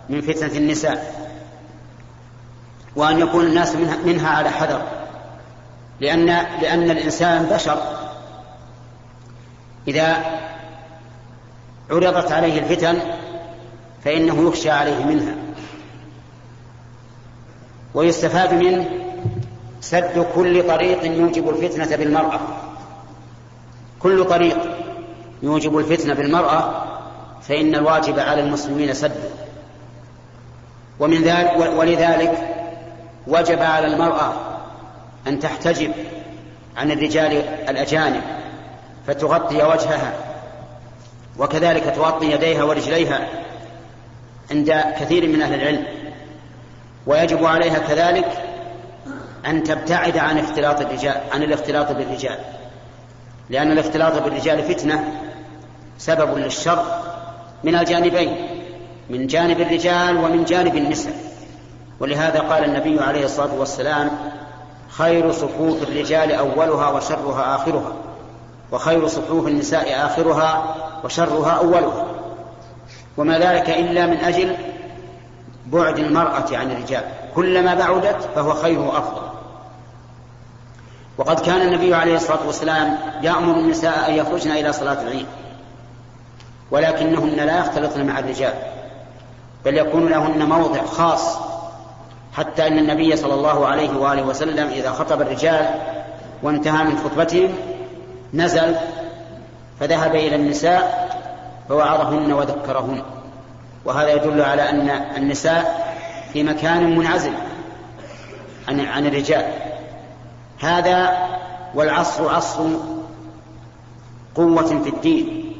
من 0.08 0.20
فتنة 0.20 0.58
النساء 0.58 1.28
وأن 2.96 3.18
يكون 3.20 3.46
الناس 3.46 3.76
منها, 3.76 3.96
منها 3.96 4.28
على 4.28 4.50
حذر. 4.50 4.82
لأن 6.00 6.26
لأن 6.62 6.90
الإنسان 6.90 7.46
بشر. 7.46 7.82
إذا 9.88 10.16
عرضت 11.90 12.32
عليه 12.32 12.58
الفتن 12.58 12.98
فإنه 14.04 14.48
يخشى 14.48 14.70
عليه 14.70 15.04
منها. 15.04 15.34
ويستفاد 17.94 18.54
منه 18.54 18.90
سد 19.80 20.26
كل 20.34 20.68
طريق 20.68 21.04
يوجب 21.04 21.48
الفتنة 21.48 21.96
بالمرأة. 21.96 22.40
كل 24.00 24.24
طريق 24.24 24.58
يوجب 25.42 25.78
الفتنة 25.78 26.14
بالمرأة 26.14 26.84
فإن 27.42 27.74
الواجب 27.74 28.18
على 28.18 28.40
المسلمين 28.40 28.94
سده. 28.94 29.41
ومن 31.02 31.22
ذلك 31.22 31.72
ولذلك 31.76 32.48
وجب 33.26 33.62
على 33.62 33.86
المرأة 33.86 34.32
أن 35.26 35.38
تحتجب 35.40 35.92
عن 36.76 36.90
الرجال 36.90 37.32
الأجانب 37.68 38.22
فتغطي 39.06 39.56
وجهها 39.56 40.12
وكذلك 41.38 41.84
تغطي 41.84 42.32
يديها 42.32 42.64
ورجليها 42.64 43.28
عند 44.50 44.84
كثير 45.00 45.28
من 45.28 45.42
أهل 45.42 45.54
العلم. 45.54 45.84
ويجب 47.06 47.44
عليها 47.44 47.78
كذلك 47.78 48.28
أن 49.46 49.62
تبتعد 49.62 50.18
عن 50.18 50.38
اختلاط 50.38 50.80
الرجال 50.80 51.20
عن 51.32 51.42
الاختلاط 51.42 51.92
بالرجال 51.92 52.38
لأن 53.50 53.72
الاختلاط 53.72 54.22
بالرجال 54.22 54.62
فتنة 54.74 55.04
سبب 55.98 56.38
للشر 56.38 56.84
من 57.64 57.74
الجانبين. 57.74 58.51
من 59.10 59.26
جانب 59.26 59.60
الرجال 59.60 60.16
ومن 60.16 60.44
جانب 60.44 60.76
النساء 60.76 61.14
ولهذا 62.00 62.40
قال 62.40 62.64
النبي 62.64 63.00
عليه 63.00 63.24
الصلاة 63.24 63.54
والسلام 63.54 64.10
خير 64.88 65.32
صفوف 65.32 65.82
الرجال 65.82 66.32
أولها 66.32 66.88
وشرها 66.88 67.56
آخرها 67.56 67.92
وخير 68.72 69.08
صفوف 69.08 69.46
النساء 69.46 70.06
آخرها 70.06 70.74
وشرها 71.04 71.50
أولها. 71.50 72.06
وما 73.16 73.38
ذلك 73.38 73.70
إلا 73.70 74.06
من 74.06 74.16
أجل 74.16 74.56
بعد 75.66 75.98
المرأة 75.98 76.56
عن 76.56 76.70
الرجال. 76.70 77.04
كلما 77.34 77.74
بعدت 77.74 78.28
فهو 78.34 78.54
خير 78.54 78.78
وافضل 78.78 79.22
وقد 81.18 81.40
كان 81.40 81.60
النبي 81.60 81.94
عليه 81.94 82.16
الصلاة 82.16 82.46
والسلام 82.46 82.98
يأمر 83.22 83.58
النساء 83.58 84.08
أن 84.08 84.14
يخرجن 84.14 84.50
إلى 84.50 84.72
صلاة 84.72 85.02
العيد 85.02 85.26
ولكنهن 86.70 87.36
لا 87.36 87.58
يختلطن 87.58 88.06
مع 88.06 88.18
الرجال. 88.18 88.54
بل 89.64 89.78
يكون 89.78 90.08
لهن 90.08 90.48
موضع 90.48 90.84
خاص 90.84 91.38
حتى 92.36 92.66
إن 92.66 92.78
النبي 92.78 93.16
صلى 93.16 93.34
الله 93.34 93.66
عليه 93.66 93.96
وآله 93.96 94.22
وسلم 94.22 94.68
إذا 94.68 94.90
خطب 94.90 95.22
الرجال 95.22 95.74
وانتهى 96.42 96.84
من 96.84 96.98
خطبتهم 96.98 97.54
نزل 98.34 98.74
فذهب 99.80 100.14
إلى 100.14 100.36
النساء 100.36 101.12
فوعظهن 101.68 102.32
وذكرهن. 102.32 103.02
وهذا 103.84 104.12
يدل 104.12 104.42
على 104.42 104.70
أن 104.70 104.90
النساء 105.16 105.92
في 106.32 106.42
مكان 106.42 106.98
منعزل 106.98 107.32
عن 108.68 108.80
عن 108.80 109.06
الرجال. 109.06 109.44
هذا 110.60 111.28
والعصر 111.74 112.34
عصر 112.34 112.64
قوة 114.34 114.82
في 114.82 114.88
الدين 114.88 115.52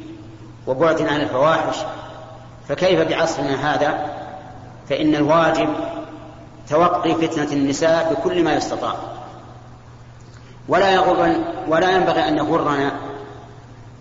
وبعد 0.67 1.01
عن 1.01 1.21
الفواحش. 1.21 1.77
فكيف 2.69 3.07
بعصرنا 3.09 3.73
هذا؟ 3.73 4.13
فإن 4.89 5.15
الواجب 5.15 5.69
توقي 6.69 7.15
فتنة 7.15 7.51
النساء 7.51 8.13
بكل 8.13 8.43
ما 8.43 8.53
يستطاع. 8.53 8.93
ولا 10.67 10.91
يغر 10.91 11.35
ولا 11.67 11.91
ينبغي 11.91 12.27
أن 12.27 12.37
يغرنا 12.37 12.91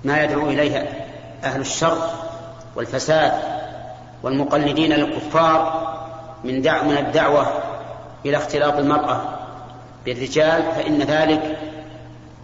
ما 0.05 0.23
يدعو 0.23 0.49
إليه 0.49 1.07
أهل 1.45 1.61
الشر 1.61 2.11
والفساد 2.77 3.33
والمقلدين 4.23 4.93
للكفار 4.93 5.83
من 6.45 6.63
دع 6.63 6.83
من 6.83 6.97
الدعوة 6.97 7.47
إلى 8.27 8.37
اختلاط 8.37 8.75
المرأة 8.75 9.21
بالرجال 10.05 10.63
فإن 10.63 10.99
ذلك 10.99 11.59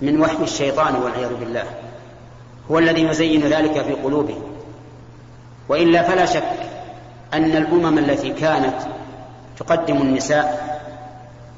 من 0.02 0.20
وحي 0.20 0.42
الشيطان 0.42 0.94
والعياذ 0.94 1.34
بالله. 1.34 1.64
هو 2.70 2.78
الذي 2.78 3.02
يزين 3.02 3.40
ذلك 3.40 3.82
في 3.82 3.92
قلوبهم. 3.92 4.42
وإلا 5.68 6.02
فلا 6.02 6.26
شك 6.26 6.52
أن 7.34 7.56
الأمم 7.56 7.98
التي 7.98 8.30
كانت 8.30 8.74
تقدم 9.58 9.96
النساء 9.96 10.78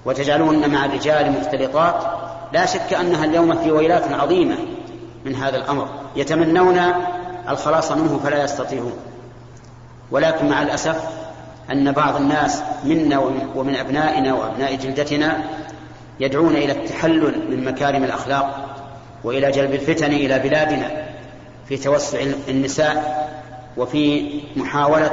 وتجعلهن 0.04 0.70
مع 0.70 0.84
الرجال 0.84 1.32
مختلطات 1.32 2.04
لا 2.52 2.66
شك 2.66 2.94
أنها 2.94 3.24
اليوم 3.24 3.56
في 3.56 3.70
ويلات 3.70 4.12
عظيمة 4.12 4.56
من 5.24 5.34
هذا 5.34 5.56
الأمر. 5.56 5.88
يتمنون 6.16 6.80
الخلاص 7.48 7.92
منه 7.92 8.20
فلا 8.24 8.44
يستطيعون. 8.44 8.92
ولكن 10.10 10.48
مع 10.48 10.62
الأسف 10.62 11.04
أن 11.72 11.92
بعض 11.92 12.16
الناس 12.16 12.62
منا 12.84 13.18
ومن 13.54 13.76
أبنائنا 13.76 14.34
وأبناء 14.34 14.74
جلدتنا 14.74 15.44
يدعون 16.20 16.56
إلى 16.56 16.72
التحلل 16.72 17.50
من 17.50 17.64
مكارم 17.64 18.04
الأخلاق 18.04 18.76
وإلى 19.24 19.50
جلب 19.50 19.74
الفتن 19.74 20.12
إلى 20.12 20.38
بلادنا 20.38 20.90
في 21.68 21.76
توسع 21.76 22.18
النساء 22.48 23.20
وفي 23.80 24.30
محاولة 24.56 25.10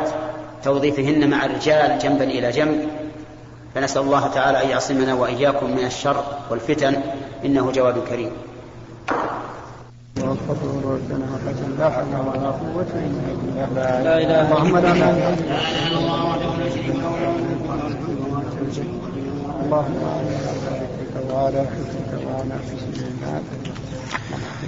توظيفهن 0.63 1.29
مع 1.29 1.45
الرجال 1.45 1.99
جنبا 1.99 2.23
إلى 2.23 2.51
جنب. 2.51 2.87
فنسأل 3.75 4.01
الله 4.01 4.27
تعالى 4.27 4.63
أن 4.63 4.69
يعصمنا 4.69 5.13
وإياكم 5.13 5.71
من 5.71 5.85
الشر 5.85 6.23
والفتن. 6.51 6.95
إنه 7.45 7.71
جواد 7.71 7.97
كريم. 8.09 8.31
لا 11.77 11.89
حول 11.89 12.05
ولا 12.27 12.49
قوة 12.49 12.91
إلا 13.07 13.65
بالله 13.65 14.01
لا 14.01 14.17
إله 14.17 14.47
إلا 14.67 14.79
الله 14.79 16.27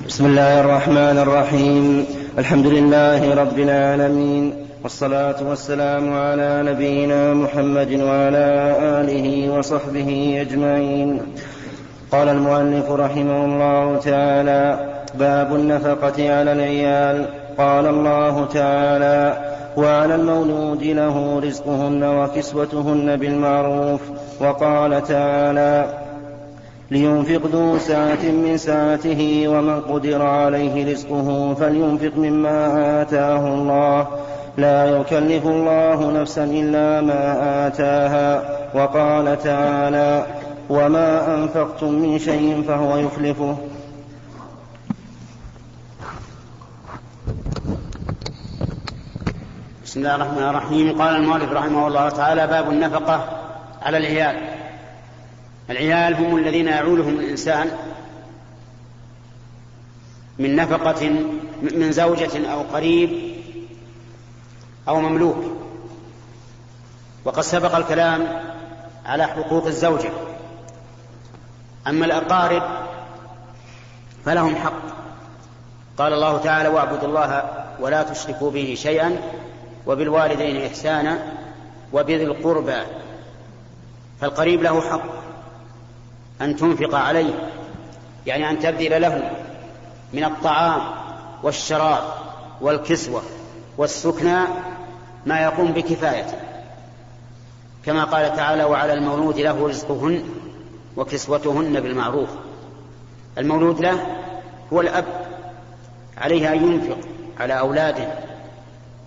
بسم 0.08 0.26
الله 0.26 0.62
الرحمن 0.62 1.18
الرحيم. 1.18 2.19
الحمد 2.40 2.68
لله 2.68 3.36
رب 3.36 3.60
العالمين 3.60 4.54
والصلاة 4.84 5.36
والسلام 5.50 6.14
على 6.14 6.64
نبينا 6.66 7.34
محمد 7.34 7.94
وعلى 7.94 8.76
آله 8.80 9.58
وصحبه 9.58 10.38
أجمعين. 10.42 11.22
قال 12.12 12.30
المؤلف 12.30 12.92
رحمه 12.92 13.46
الله 13.46 13.98
تعالى 13.98 14.92
باب 15.20 15.56
النفقة 15.56 16.38
على 16.38 16.52
العيال. 16.52 17.26
قال 17.58 17.88
الله 17.88 18.46
تعالى 18.46 19.38
وعلى 19.78 20.16
المولود 20.16 20.84
له 20.84 21.40
رزقهن 21.40 22.04
وكسوتهن 22.04 23.16
بالمعروف. 23.16 24.02
وقال 24.40 25.04
تعالى 25.04 25.99
لينفق 26.92 27.46
ذو 27.48 27.78
سعة 27.78 28.24
من 28.24 28.58
سعته 28.58 29.48
ومن 29.48 29.82
قدر 29.82 30.22
عليه 30.22 30.92
رزقه 30.92 31.54
فلينفق 31.54 32.18
مما 32.18 33.02
آتاه 33.02 33.48
الله. 33.48 34.08
لا 34.58 34.86
يكلف 34.86 35.46
الله 35.46 36.12
نفسا 36.12 36.44
إلا 36.44 37.02
ما 37.02 37.68
آتاها. 37.68 38.60
وقال 38.76 39.40
تعالى 39.40 40.26
وما 40.70 41.36
أنفقتم 41.36 41.94
من 41.94 42.20
شيء 42.20 42.64
فهو 42.68 42.98
يخلفه. 42.98 43.58
بسم 49.86 50.00
الله 50.00 50.16
الرحمن 50.16 50.44
الرحيم. 50.44 51.02
قال 51.02 51.16
المؤلف 51.16 51.52
رحمه 51.52 51.88
الله 51.88 52.10
تعالى 52.10 52.48
باب 52.48 52.70
النفقة 52.70 53.24
على 53.82 53.98
العيال. 53.98 54.59
العيال 55.70 56.14
هم 56.14 56.38
الذين 56.38 56.68
يعولهم 56.68 57.20
الإنسان 57.20 57.72
من 60.40 60.56
نفقة 60.56 61.10
من 61.62 61.92
زوجة 61.92 62.52
أو 62.52 62.62
قريب 62.62 63.36
أو 64.88 65.02
مملوك. 65.02 65.38
وقد 67.26 67.42
سبق 67.42 67.76
الكلام 67.76 68.44
على 69.06 69.28
حقوق 69.28 69.66
الزوجة. 69.66 70.10
أما 71.88 72.06
الأقارب 72.06 72.64
فلهم 74.26 74.56
حق. 74.56 74.82
قال 75.98 76.14
الله 76.14 76.38
تعالى 76.38 76.70
واعبدوا 76.70 77.08
الله 77.08 77.44
ولا 77.80 78.04
تشركوا 78.04 78.52
به 78.52 78.76
شيئا 78.78 79.18
وبالوالدين 79.88 80.66
إحسانا 80.66 81.20
وبذي 81.94 82.24
القربى. 82.24 82.82
فالقريب 84.22 84.62
له 84.64 84.82
حق. 84.82 85.29
أن 86.42 86.56
تنفق 86.56 86.96
عليه 86.96 87.34
يعني 88.26 88.50
أن 88.50 88.60
تبذل 88.60 89.02
له 89.02 89.32
من 90.14 90.24
الطعام 90.24 90.82
والشراب 91.44 92.04
والكسوة 92.62 93.22
والسكنى 93.78 94.40
ما 95.26 95.40
يقوم 95.40 95.72
بكفايته. 95.72 96.38
كما 97.86 98.04
قال 98.04 98.36
تعالى 98.36 98.64
وعلى 98.64 98.94
المولود 98.94 99.38
له 99.38 99.68
رزقهن 99.68 100.24
وكسوتهن 100.98 101.80
بالمعروف. 101.80 102.30
المولود 103.38 103.82
له 103.82 104.06
هو 104.74 104.82
الأب 104.82 105.06
عليه 106.18 106.54
أن 106.54 106.72
ينفق 106.72 106.98
على 107.40 107.60
أولاده 107.60 108.08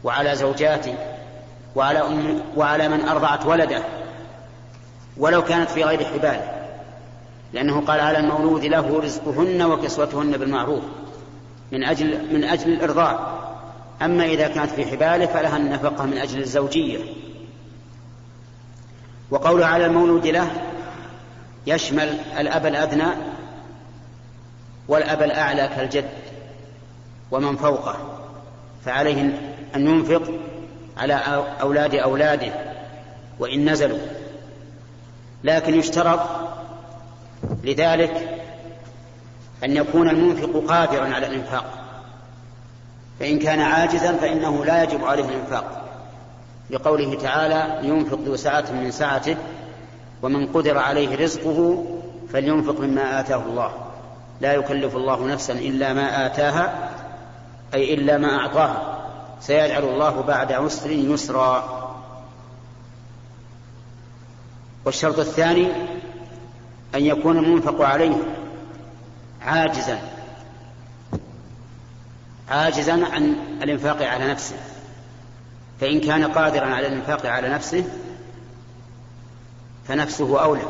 وعلى 0.05 0.37
زوجاته 0.37 0.95
وعلى, 1.77 1.99
أم 1.99 2.41
وعلى 2.57 2.89
من 2.89 3.09
أرضعت 3.09 3.47
ولده 3.47 3.83
ولو 5.17 5.45
كانت 5.45 5.71
في 5.71 5.85
غير 5.85 6.05
حباله 6.05 6.62
لأنه 7.53 7.81
قال 7.81 8.01
على 8.01 8.19
المولود 8.19 8.65
له 8.65 9.01
رزقهن 9.01 9.63
وكسوتهن 9.63 10.31
بالمعروف 10.31 10.83
من 11.73 11.85
أجل 11.85 12.35
من 12.35 12.45
أجل 12.45 12.73
الإرضاع. 12.73 13.39
أما 14.03 14.25
إذا 14.25 14.49
كانت 14.49 14.71
في 14.71 14.87
حباله 14.87 15.27
فلها 15.27 15.57
النفقة 15.57 16.07
من 16.07 16.19
أجل 16.19 16.41
الزوجية. 16.41 16.99
وقوله 19.31 19.67
على 19.67 19.87
المولود 19.87 20.27
له 20.27 20.51
يشمل 21.67 22.19
الأب 22.39 22.67
الأدنى 22.67 23.09
والأب 24.89 25.23
الأعلى 25.23 25.69
كالجد 25.77 26.05
ومن 27.31 27.57
فوقه. 27.57 27.97
فعليه 28.85 29.21
أن 29.77 29.87
ينفق 29.87 30.23
على 30.97 31.45
أولاد 31.61 31.95
أولاده 31.95 32.53
وإن 33.39 33.71
نزلوا. 33.71 33.99
لكن 35.45 35.75
يشترط 35.75 36.21
لذلك 37.63 38.41
أن 39.65 39.77
يكون 39.77 40.09
المنفق 40.09 40.65
قادرا 40.69 41.15
على 41.15 41.27
الإنفاق. 41.27 41.65
فإن 43.21 43.39
كان 43.39 43.61
عاجزا 43.61 44.17
فإنه 44.17 44.65
لا 44.65 44.83
يجب 44.83 45.05
عليه 45.05 45.25
الإنفاق. 45.25 45.89
لقوله 46.71 47.15
تعالى 47.15 47.89
ينفق 47.89 48.19
ذو 48.19 48.37
سعة 48.37 48.65
من 48.73 48.91
سعته 48.91 49.37
ومن 50.23 50.47
قدر 50.47 50.79
عليه 50.79 51.17
رزقه 51.17 51.85
فلينفق 52.33 52.81
مما 52.81 53.21
آتاه 53.21 53.43
الله. 53.47 53.73
لا 54.41 54.53
يكلف 54.53 54.97
الله 54.97 55.27
نفسا 55.27 55.53
إلا 55.53 55.93
ما 55.93 56.27
آتاها 56.27 56.91
أي 57.75 57.95
إلا 57.95 58.19
ما 58.19 58.37
أعطاها. 58.39 58.99
سيجعل 59.41 59.85
الله 59.85 60.21
بعد 60.21 60.53
عسر 60.53 60.91
يسرا. 60.91 61.83
والشرط 64.85 65.19
الثاني 65.19 65.69
أن 66.95 67.07
يكون 67.07 67.39
المنفق 67.39 67.81
عليه 67.81 68.17
عاجزا 69.43 69.99
عاجزا 72.51 72.93
عن 72.93 73.37
الإنفاق 73.63 74.03
على 74.03 74.31
نفسه. 74.31 74.57
فإن 75.81 76.01
كان 76.01 76.25
قادرا 76.25 76.67
على 76.67 76.87
الإنفاق 76.87 77.27
على 77.27 77.49
نفسه 77.49 77.85
فنفسه 79.89 80.43
أولى 80.43 80.63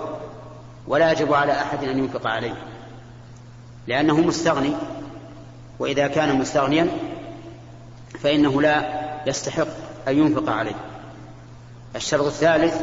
ولا 0.86 1.12
يجب 1.12 1.32
على 1.34 1.52
أحد 1.52 1.84
أن 1.84 1.98
ينفق 1.98 2.26
عليه 2.26 2.54
لأنه 3.86 4.20
مستغني. 4.20 4.74
وإذا 5.78 6.06
كان 6.06 6.38
مستغنيا 6.38 6.88
فإنه 8.22 8.62
لا 8.62 9.02
يستحق 9.26 9.68
أن 10.08 10.18
ينفق 10.18 10.52
عليه. 10.52 10.74
الشرط 11.96 12.24
الثالث 12.24 12.82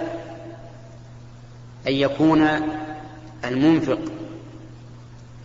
أن 1.88 1.94
يكون 1.94 2.48
المنفق 3.46 4.00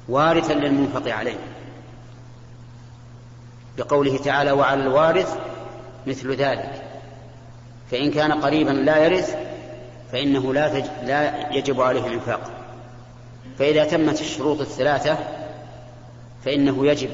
وارثا 0.08 0.52
للمنفق 0.52 1.12
عليه. 1.12 1.38
بقوله 3.78 4.18
تعالى 4.18 4.52
وعلى 4.52 4.82
الوارث 4.82 5.38
مثل 6.06 6.34
ذلك. 6.34 6.82
فإن 7.90 8.10
كان 8.10 8.32
قريبا 8.32 8.70
لا 8.70 8.96
يرث 8.96 9.36
فإنه 10.12 10.54
لا, 10.54 10.68
تج... 10.68 10.84
لا 11.02 11.52
يجب 11.52 11.80
عليه 11.80 12.06
الإنفاق. 12.06 12.50
فإذا 13.58 13.84
تمت 13.84 14.20
الشروط 14.20 14.60
الثلاثة 14.60 15.18
فإنه 16.44 16.86
يجب 16.86 17.10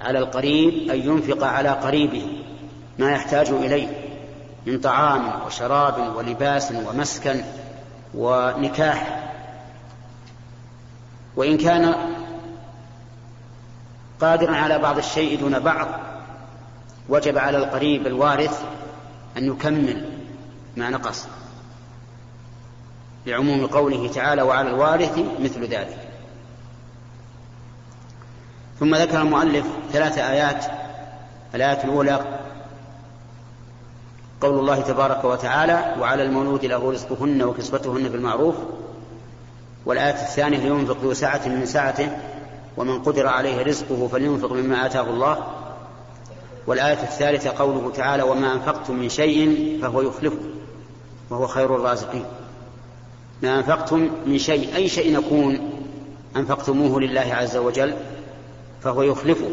على 0.00 0.18
القريب 0.18 0.90
أن 0.90 0.98
ينفق 0.98 1.46
على 1.46 1.68
قريبه 1.68 2.26
ما 2.98 3.10
يحتاج 3.12 3.48
إليه 3.48 3.88
من 4.66 4.78
طعام 4.78 5.46
وشراب 5.46 6.16
ولباس 6.16 6.72
ومسكن 6.72 7.40
ونكاح. 8.14 9.20
وإن 11.36 11.56
كان 11.58 11.94
قادرا 14.20 14.56
على 14.56 14.78
بعض 14.78 14.98
الشيء 14.98 15.40
دون 15.40 15.58
بعض 15.58 15.88
وجب 17.08 17.38
على 17.38 17.58
القريب 17.58 18.06
الوارث 18.06 18.64
أن 19.36 19.44
يكمل 19.44 20.08
ما 20.76 20.90
نقص 20.90 21.26
لعموم 23.26 23.66
قوله 23.66 24.08
تعالى 24.08 24.42
وعلى 24.42 24.68
الوارث 24.70 25.18
مثل 25.40 25.64
ذلك. 25.64 25.98
ثم 28.80 28.94
ذكر 28.94 29.20
المؤلف 29.20 29.66
ثلاث 29.92 30.18
آيات 30.18 30.64
الآية 31.54 31.84
الأولى 31.84 32.20
قول 34.40 34.58
الله 34.58 34.80
تبارك 34.80 35.24
وتعالى 35.24 35.94
وعلى 36.00 36.22
المولود 36.22 36.64
له 36.64 36.92
رزقهن 36.92 37.42
وكسوتهن 37.42 38.08
بالمعروف 38.08 38.54
والآية 39.86 40.22
الثانية 40.22 40.58
لينفق 40.58 40.96
ذو 41.02 41.14
سعة 41.14 41.48
من 41.48 41.66
سعته 41.66 42.16
ومن 42.76 43.02
قدر 43.02 43.26
عليه 43.26 43.62
رزقه 43.62 44.08
فلينفق 44.08 44.52
مما 44.52 44.86
آتاه 44.86 45.10
الله. 45.10 45.46
والآية 46.66 47.02
الثالثة 47.02 47.50
قوله 47.50 47.90
تعالى 47.90 48.22
وما 48.22 48.52
أنفقتم 48.52 48.96
من 48.96 49.08
شيء 49.08 49.78
فهو 49.82 50.00
يخلفه 50.02 50.38
وهو 51.30 51.46
خير 51.46 51.76
الرازقين. 51.76 52.24
ما 53.42 53.58
أنفقتم 53.58 54.10
من 54.26 54.38
شيء 54.38 54.76
أي 54.76 54.88
شيء 54.88 55.18
يكون 55.18 55.70
أنفقتموه 56.36 57.00
لله 57.00 57.34
عز 57.34 57.56
وجل 57.56 57.94
فهو 58.82 59.02
يخلفه 59.02 59.50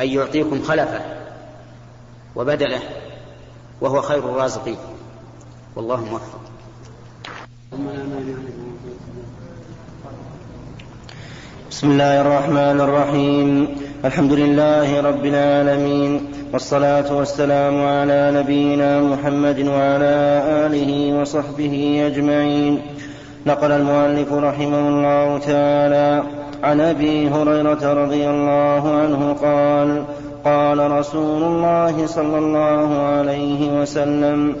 أي 0.00 0.14
يعطيكم 0.14 0.62
خلفه 0.62 1.00
وبدله 2.36 2.82
وهو 3.80 4.02
خير 4.02 4.18
الرازقين. 4.18 4.76
والله 5.76 6.04
موفق. 6.04 6.40
بسم 11.70 11.90
الله 11.90 12.20
الرحمن 12.20 12.80
الرحيم. 12.80 13.68
الحمد 14.04 14.32
لله 14.32 15.00
رب 15.00 15.24
العالمين. 15.24 16.20
والصلاة 16.52 17.16
والسلام 17.16 17.86
على 17.86 18.32
نبينا 18.34 19.00
محمد 19.00 19.58
وعلى 19.68 20.14
آله 20.66 21.20
وصحبه 21.20 22.02
أجمعين. 22.06 22.82
نقل 23.46 23.72
المؤلف 23.72 24.32
رحمه 24.32 24.88
الله 24.88 25.38
تعالى 25.38 26.22
عن 26.62 26.80
أبي 26.80 27.28
هريرة 27.28 27.92
رضي 27.92 28.30
الله 28.30 28.82
عنه 29.00 29.32
قال 29.32 30.04
قال 30.44 30.90
رسول 30.90 31.42
الله 31.42 32.06
صلى 32.06 32.38
الله 32.38 32.88
عليه 33.02 33.80
وسلم 33.80 34.56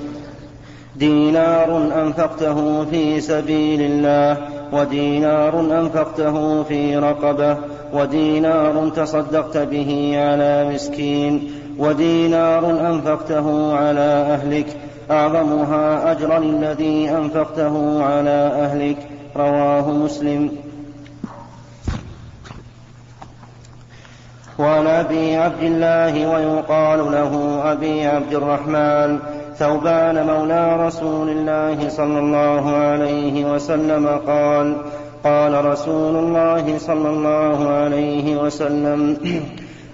دينار 0.96 1.68
أنفقته 2.02 2.84
في 2.84 3.20
سبيل 3.20 3.80
الله 3.82 4.53
ودينار 4.74 5.60
أنفقته 5.60 6.62
في 6.62 6.96
رقبة 6.96 7.56
ودينار 7.92 8.88
تصدقت 8.96 9.58
به 9.58 10.12
على 10.16 10.70
مسكين 10.74 11.50
ودينار 11.78 12.70
أنفقته 12.70 13.76
على 13.76 14.38
أهلك. 14.40 14.66
أعظمها 15.10 16.12
أجرا 16.12 16.38
الذي 16.38 17.10
أنفقته 17.10 18.04
على 18.04 18.52
أهلك. 18.54 18.96
رواه 19.36 19.90
مسلم. 19.90 20.50
وعن 24.58 24.86
أبي 24.86 25.36
عبد 25.36 25.62
الله 25.62 26.30
ويقال 26.34 26.98
له 26.98 27.62
أبي 27.72 28.06
عبد 28.06 28.34
الرحمن 28.34 29.18
ثوبان 29.58 30.26
مولى 30.26 30.86
رسول 30.86 31.28
الله 31.28 31.88
صلى 31.88 32.18
الله 32.18 32.70
عليه 32.70 33.54
وسلم 33.54 34.06
قال 34.26 34.76
قال 35.24 35.64
رسول 35.64 36.16
الله 36.16 36.78
صلى 36.78 37.08
الله 37.08 37.68
عليه 37.68 38.36
وسلم 38.36 39.16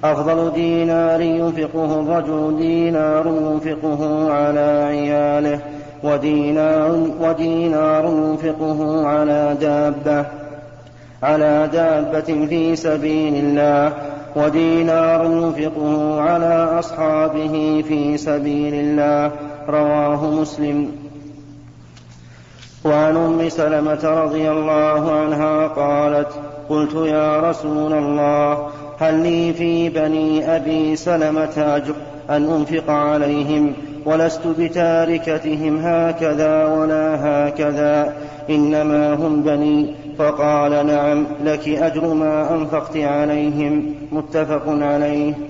أفضل 0.05 0.53
دينار 0.53 1.21
ينفقه 1.21 2.01
الرجل 2.01 2.57
دينار 2.59 3.27
ينفقه 3.27 4.33
على 4.33 4.85
عياله 4.89 5.61
ودينار, 6.05 7.07
ودينار 7.21 8.05
ينفقه 8.05 9.07
على 9.07 9.57
دابة 9.61 10.27
على 11.23 11.69
دابة 11.73 12.47
في 12.47 12.77
سبيل 12.77 13.35
الله 13.35 13.93
ودينار 14.37 15.25
ينفقه 15.25 16.21
على 16.21 16.79
أصحابه 16.79 17.85
في 17.89 18.17
سبيل 18.17 18.75
الله. 18.75 19.50
رواه 19.69 20.31
مسلم. 20.31 20.89
وعن 22.85 23.17
أم 23.17 23.49
سلمة 23.49 24.05
رضي 24.05 24.51
الله 24.51 25.13
عنها 25.13 25.67
قالت 25.67 26.29
قلت 26.69 26.95
يا 26.95 27.51
رسول 27.51 27.93
الله 27.93 28.69
هل 28.99 29.15
لي 29.23 29.53
في 29.53 29.89
بني 29.89 30.57
أبي 30.57 30.97
سلمة 30.97 31.77
أجر 31.77 31.95
أن 32.31 32.51
أنفق 32.51 32.91
عليهم؟ 32.91 33.73
ولست 34.05 34.47
بتاركتهم 34.59 35.77
هكذا 35.77 36.67
ولا 36.67 37.17
هكذا. 37.21 38.15
إنما 38.51 39.15
هم 39.15 39.43
بني. 39.43 39.95
فقال 40.19 40.87
نعم 40.87 41.27
لك 41.45 41.69
أجر 41.69 42.15
ما 42.15 42.55
أنفقت 42.55 42.97
عليهم. 42.97 43.95
متفق 44.13 44.63
عليه. 44.67 45.50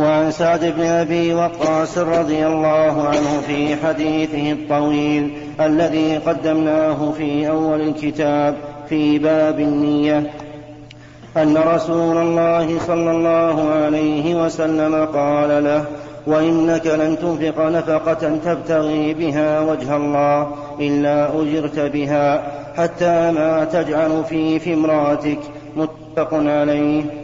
وعن 0.00 0.30
سعد 0.30 0.64
بن 0.64 0.82
أبي 0.82 1.34
وقاص 1.34 1.98
رضي 1.98 2.46
الله 2.46 3.08
عنه 3.08 3.40
في 3.46 3.76
حديثه 3.76 4.52
الطويل 4.52 5.30
الذي 5.60 6.16
قدمناه 6.16 7.12
في 7.12 7.48
أول 7.48 7.80
الكتاب 7.80 8.54
في 8.88 9.18
باب 9.18 9.60
النية 9.60 10.30
أن 11.36 11.56
رسول 11.56 12.16
الله 12.16 12.78
صلى 12.78 13.10
الله 13.10 13.70
عليه 13.70 14.44
وسلم 14.44 15.04
قال 15.04 15.64
له 15.64 15.84
وإنك 16.26 16.86
لن 16.86 17.18
تنفق 17.18 17.66
نفقة 17.66 18.38
تبتغي 18.44 19.14
بها 19.14 19.60
وجه 19.60 19.96
الله 19.96 20.48
إلا 20.80 21.28
أجرت 21.40 21.78
بها 21.78 22.42
حتى 22.76 23.30
ما 23.30 23.64
تجعل 23.64 24.24
في 24.28 24.58
في 24.58 24.74
امرأتك. 24.74 25.38
متفق 25.76 26.34
عليه. 26.34 27.19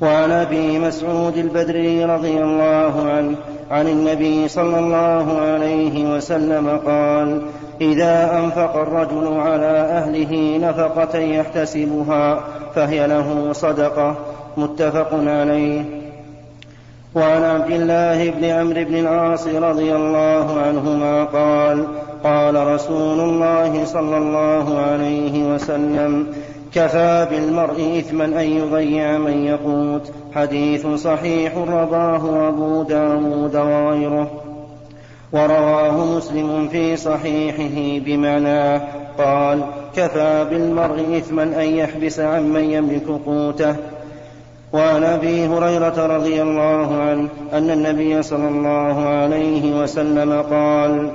وعن 0.00 0.30
أبي 0.30 0.78
مسعود 0.78 1.36
البدري 1.36 2.04
رضي 2.04 2.42
الله 2.42 3.10
عنه 3.10 3.36
عن 3.70 3.88
النبي 3.88 4.48
صلى 4.48 4.78
الله 4.78 5.38
عليه 5.40 6.16
وسلم 6.16 6.80
قال 6.86 7.42
إذا 7.80 8.38
أنفق 8.38 8.76
الرجل 8.76 9.40
على 9.40 9.66
أهله 9.66 10.58
نفقه 10.62 11.18
يحتسبها 11.18 12.44
فهي 12.74 13.06
له 13.06 13.52
صدقة. 13.52 14.16
متفق 14.56 15.08
عليه. 15.12 15.84
وعن 17.14 17.42
عبد 17.42 17.70
الله 17.70 18.30
بن 18.30 18.44
عمرو 18.44 18.84
بن 18.84 18.94
العاص 18.94 19.46
رضي 19.46 19.96
الله 19.96 20.60
عنهما 20.60 21.24
قال 21.24 21.86
قال 22.24 22.66
رسول 22.66 23.20
الله 23.20 23.84
صلى 23.84 24.18
الله 24.18 24.78
عليه 24.78 25.54
وسلم 25.54 26.26
كفى 26.74 27.26
بالمرء 27.30 27.98
إثما 27.98 28.24
أن 28.24 28.50
يضيع 28.50 29.18
من 29.18 29.44
يقوت. 29.46 30.12
حديث 30.34 30.86
صحيح 30.86 31.56
رواه 31.56 32.48
أبو 32.48 32.82
داود 32.82 33.56
وغيره. 33.56 34.30
ورواه 35.32 36.16
مسلم 36.16 36.68
في 36.68 36.96
صحيحه 36.96 38.04
بمعناه 38.04 38.82
قال 39.18 39.64
كفى 39.96 40.46
بالمرء 40.50 41.16
إثما 41.18 41.42
أن 41.42 41.66
يحبس 41.76 42.20
عمن 42.20 42.64
يملك 42.70 43.06
قوته. 43.26 43.76
وعن 44.72 45.04
أبي 45.04 45.46
هريرة 45.46 46.16
رضي 46.16 46.42
الله 46.42 47.02
عنه 47.02 47.28
أن 47.52 47.70
النبي 47.70 48.22
صلى 48.22 48.48
الله 48.48 49.08
عليه 49.08 49.82
وسلم 49.82 50.42
قال 50.42 51.10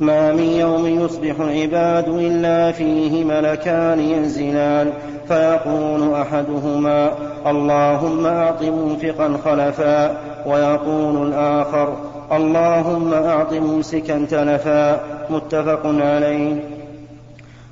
ما 0.00 0.32
من 0.32 0.42
يوم 0.42 0.86
يصبح 0.86 1.40
العباد 1.40 2.08
إلا 2.08 2.72
فيه 2.72 3.24
ملكان 3.24 4.00
ينزلان. 4.00 4.92
فيقول 5.28 6.14
أحدهما 6.14 7.10
اللهم 7.46 8.26
أعط 8.26 8.62
منفقا 8.62 9.36
خلفا 9.44 10.18
ويقول 10.46 11.28
الآخر 11.28 11.96
اللهم 12.32 13.14
أعط 13.14 13.52
ممسكا 13.52 14.26
تلفا. 14.30 15.00
متفق 15.30 15.80
عليه. 15.84 16.56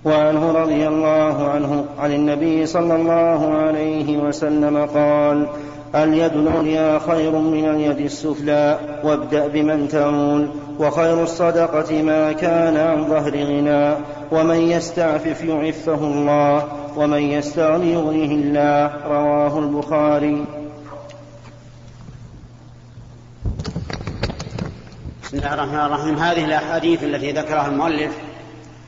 وعنه 0.05 0.53
رضي 0.53 0.89
الله 0.89 1.49
عنه 1.49 1.85
عن 1.99 2.13
النبي 2.13 2.67
صلى 2.67 2.97
الله 2.97 3.55
عليه 3.55 4.19
وسلم 4.19 4.87
قال 4.95 5.47
اليد 5.95 6.33
العليا 6.33 6.99
خير 6.99 7.31
من 7.31 7.69
اليد 7.69 7.99
السفلى 7.99 8.79
وابدأ 9.05 9.47
بمن 9.47 9.89
تعول 9.89 10.51
وخير 10.79 11.23
الصدقة 11.23 12.03
ما 12.03 12.33
كان 12.33 12.77
عن 12.77 13.09
ظهر 13.09 13.37
غنى 13.37 13.95
ومن 14.33 14.57
يستعفف 14.57 15.45
يعفه 15.45 15.95
الله 15.95 16.69
ومن 16.97 17.23
يستغني 17.23 17.93
يغنيه 17.93 18.35
الله 18.35 18.93
رواه 19.07 19.59
البخاري. 19.59 20.45
بسم 25.25 25.37
الله 25.39 25.55
الرحمن 25.55 25.81
الرحيم. 25.81 26.15
هذه 26.15 26.45
الأحاديث 26.45 27.05
التي 27.05 27.33
ذكرها 27.33 27.67
المؤلف 27.67 28.19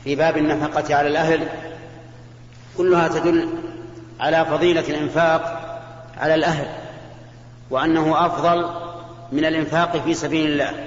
في 0.05 0.15
باب 0.15 0.37
النفقة 0.37 0.95
على 0.95 1.09
الأهل 1.09 1.49
كلها 2.79 3.09
تدل 3.09 3.49
على 4.21 4.45
فضيلة 4.45 4.89
الإنفاق 4.89 5.59
على 6.21 6.35
الأهل. 6.35 6.82
وأنه 7.73 8.27
أفضل 8.27 8.71
من 9.33 9.45
الإنفاق 9.45 9.97
في 9.97 10.15
سبيل 10.15 10.51
الله 10.51 10.87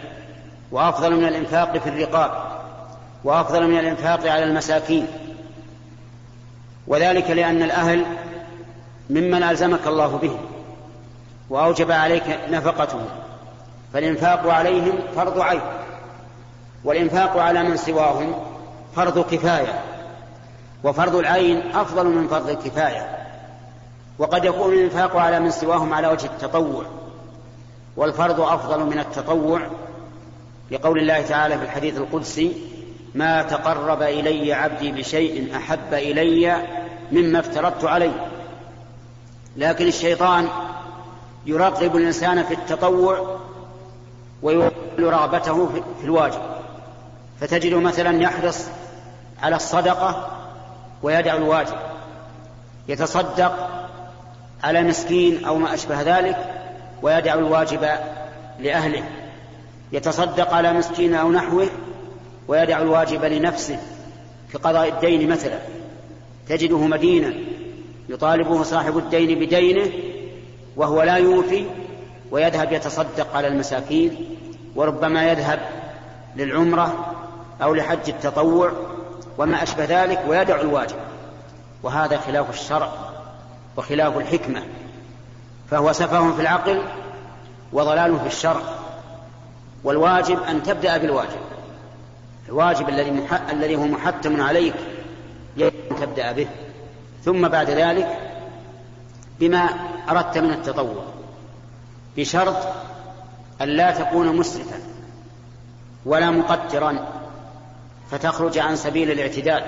وأفضل 0.72 1.16
من 1.16 1.26
الإنفاق 1.26 1.78
في 1.78 1.90
الرقاب 1.90 2.32
وأفضل 3.24 3.68
من 3.68 3.80
الإنفاق 3.80 4.32
على 4.32 4.44
المساكين. 4.44 5.08
وذلك 6.88 7.32
لأن 7.32 7.62
الأهل 7.62 8.06
ممن 9.10 9.44
ألزمك 9.44 9.88
الله 9.88 10.18
به 10.18 10.38
وأوجب 11.50 11.92
عليك 11.92 12.40
نفقتهم 12.50 13.06
فالإنفاق 13.94 14.48
عليهم 14.48 14.94
فرض 15.16 15.40
عين 15.40 15.62
والإنفاق 16.84 17.38
على 17.38 17.64
من 17.64 17.78
سواهم 17.78 18.34
فرض 18.96 19.20
كفاية 19.32 19.84
وفرض 20.84 21.16
العين 21.16 21.76
أفضل 21.76 22.06
من 22.06 22.28
فرض 22.28 22.50
الكفاية. 22.50 23.25
وقد 24.20 24.46
يكون 24.46 24.74
الإنفاق 24.74 25.16
على 25.16 25.40
من 25.40 25.52
سواهم 25.52 25.94
على 25.94 26.08
وجه 26.08 26.26
التطوع 26.26 26.84
والفرض 27.98 28.42
أفضل 28.42 28.84
من 28.86 29.00
التطوع 29.00 29.62
لقول 30.72 31.00
الله 31.00 31.22
تعالى 31.22 31.58
في 31.58 31.64
الحديث 31.64 31.98
القدسي 31.98 32.54
ما 33.16 33.44
تقرب 33.44 34.02
إلي 34.02 34.54
عبدي 34.54 34.92
بشيء 34.92 35.56
أحب 35.56 35.94
إلي 35.94 36.58
مما 37.12 37.40
افترضت 37.40 37.86
عليه. 37.86 38.28
لكن 39.58 39.88
الشيطان 39.88 40.48
يرغب 41.46 41.96
الإنسان 41.96 42.44
في 42.44 42.54
التطوع 42.54 43.40
ويولي 44.42 44.72
رغبته 45.00 45.70
في 46.00 46.06
الواجب. 46.06 46.42
فتجد 47.40 47.74
مثلا 47.74 48.22
يحرص 48.22 48.66
على 49.44 49.56
الصدقة 49.56 50.28
ويدع 51.04 51.36
الواجب 51.36 51.78
يتصدق 52.88 53.70
على 54.64 54.84
مسكين 54.84 55.46
أو 55.46 55.58
ما 55.58 55.74
أشبه 55.74 56.02
ذلك 56.02 56.38
ويدع 57.02 57.34
الواجب 57.34 57.90
لأهله. 58.60 59.04
يتصدق 59.92 60.54
على 60.54 60.74
مسكين 60.74 61.16
أو 61.16 61.32
نحوه 61.32 61.68
ويدع 62.48 62.82
الواجب 62.82 63.26
لنفسه 63.26 63.80
في 64.50 64.58
قضاء 64.58 64.90
الدين 64.90 65.30
مثلا. 65.30 65.60
تجده 66.50 66.78
مدينا 66.78 67.34
يطالبه 68.10 68.64
صاحب 68.64 68.98
الدين 68.98 69.40
بدينه 69.40 69.92
وهو 70.76 71.04
لا 71.04 71.16
يوفي 71.16 71.66
ويذهب 72.32 72.72
يتصدق 72.72 73.36
على 73.36 73.48
المساكين 73.48 74.38
وربما 74.76 75.32
يذهب 75.32 75.60
للعمرة 76.36 77.16
أو 77.62 77.74
لحج 77.74 78.10
التطوع 78.10 78.72
وما 79.38 79.64
أشبه 79.64 79.86
ذلك 79.86 80.24
ويدع 80.28 80.62
الواجب. 80.62 80.96
وهذا 81.84 82.18
خلاف 82.18 82.50
الشرع. 82.50 83.05
وخلاف 83.78 84.18
الحكمة 84.18 84.64
فهو 85.72 85.92
سفه 85.92 86.32
في 86.32 86.42
العقل 86.42 86.82
وضلال 87.74 88.20
في 88.20 88.28
الشرع 88.28 88.62
والواجب 89.84 90.44
أن 90.44 90.64
تبدأ 90.64 90.98
بالواجب 90.98 91.40
الواجب 92.50 92.90
الذي. 92.90 93.28
الذي 93.52 93.76
هو 93.76 93.84
محتم 93.86 94.42
عليك 94.42 94.76
يجب 95.58 95.74
أن 95.92 95.96
تبدأ 95.96 96.32
به 96.32 96.48
ثم 97.26 97.48
بعد 97.48 97.70
ذلك 97.70 98.20
بما 99.40 99.70
أردت 100.10 100.38
من 100.38 100.52
التطوع 100.52 101.04
بشرط 102.18 102.58
أن 103.62 103.68
لا 103.68 103.92
تكون 103.92 104.36
مسرفا 104.36 104.80
ولا 106.06 106.32
مقترا 106.32 107.08
فتخرج 108.12 108.58
عن 108.58 108.76
سبيل 108.76 109.12
الاعتدال 109.12 109.64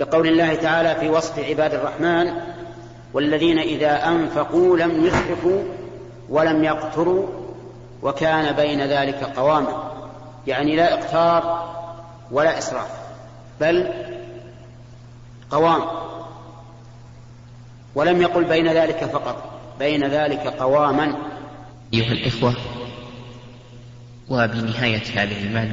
لقول 0.00 0.26
الله 0.26 0.54
تعالى 0.54 1.00
في 1.00 1.08
وصف 1.08 1.38
عباد 1.38 1.74
الرحمن 1.74 2.32
والذين 3.12 3.58
إذا 3.58 4.08
أنفقوا 4.08 4.76
لم 4.76 5.04
يسرفوا 5.06 5.62
ولم 6.28 6.64
يقتروا 6.64 7.26
وكان 8.02 8.56
بين 8.56 8.80
ذلك 8.80 9.24
قواما. 9.24 9.92
يعني 10.46 10.76
لا 10.76 10.94
إقتار 10.94 11.68
ولا 12.30 12.58
إسراف 12.58 12.90
بل 13.60 13.92
قوام. 15.50 15.82
ولم 17.94 18.22
يقل 18.22 18.44
بين 18.44 18.68
ذلك 18.72 19.04
فقط 19.04 19.44
بين 19.78 20.06
ذلك 20.06 20.46
قواما. 20.46 21.16
أيها 21.94 22.12
الإخوة 22.12 22.54
وبنهاية 24.28 25.02
هذه 25.14 25.42
المادة 25.42 25.68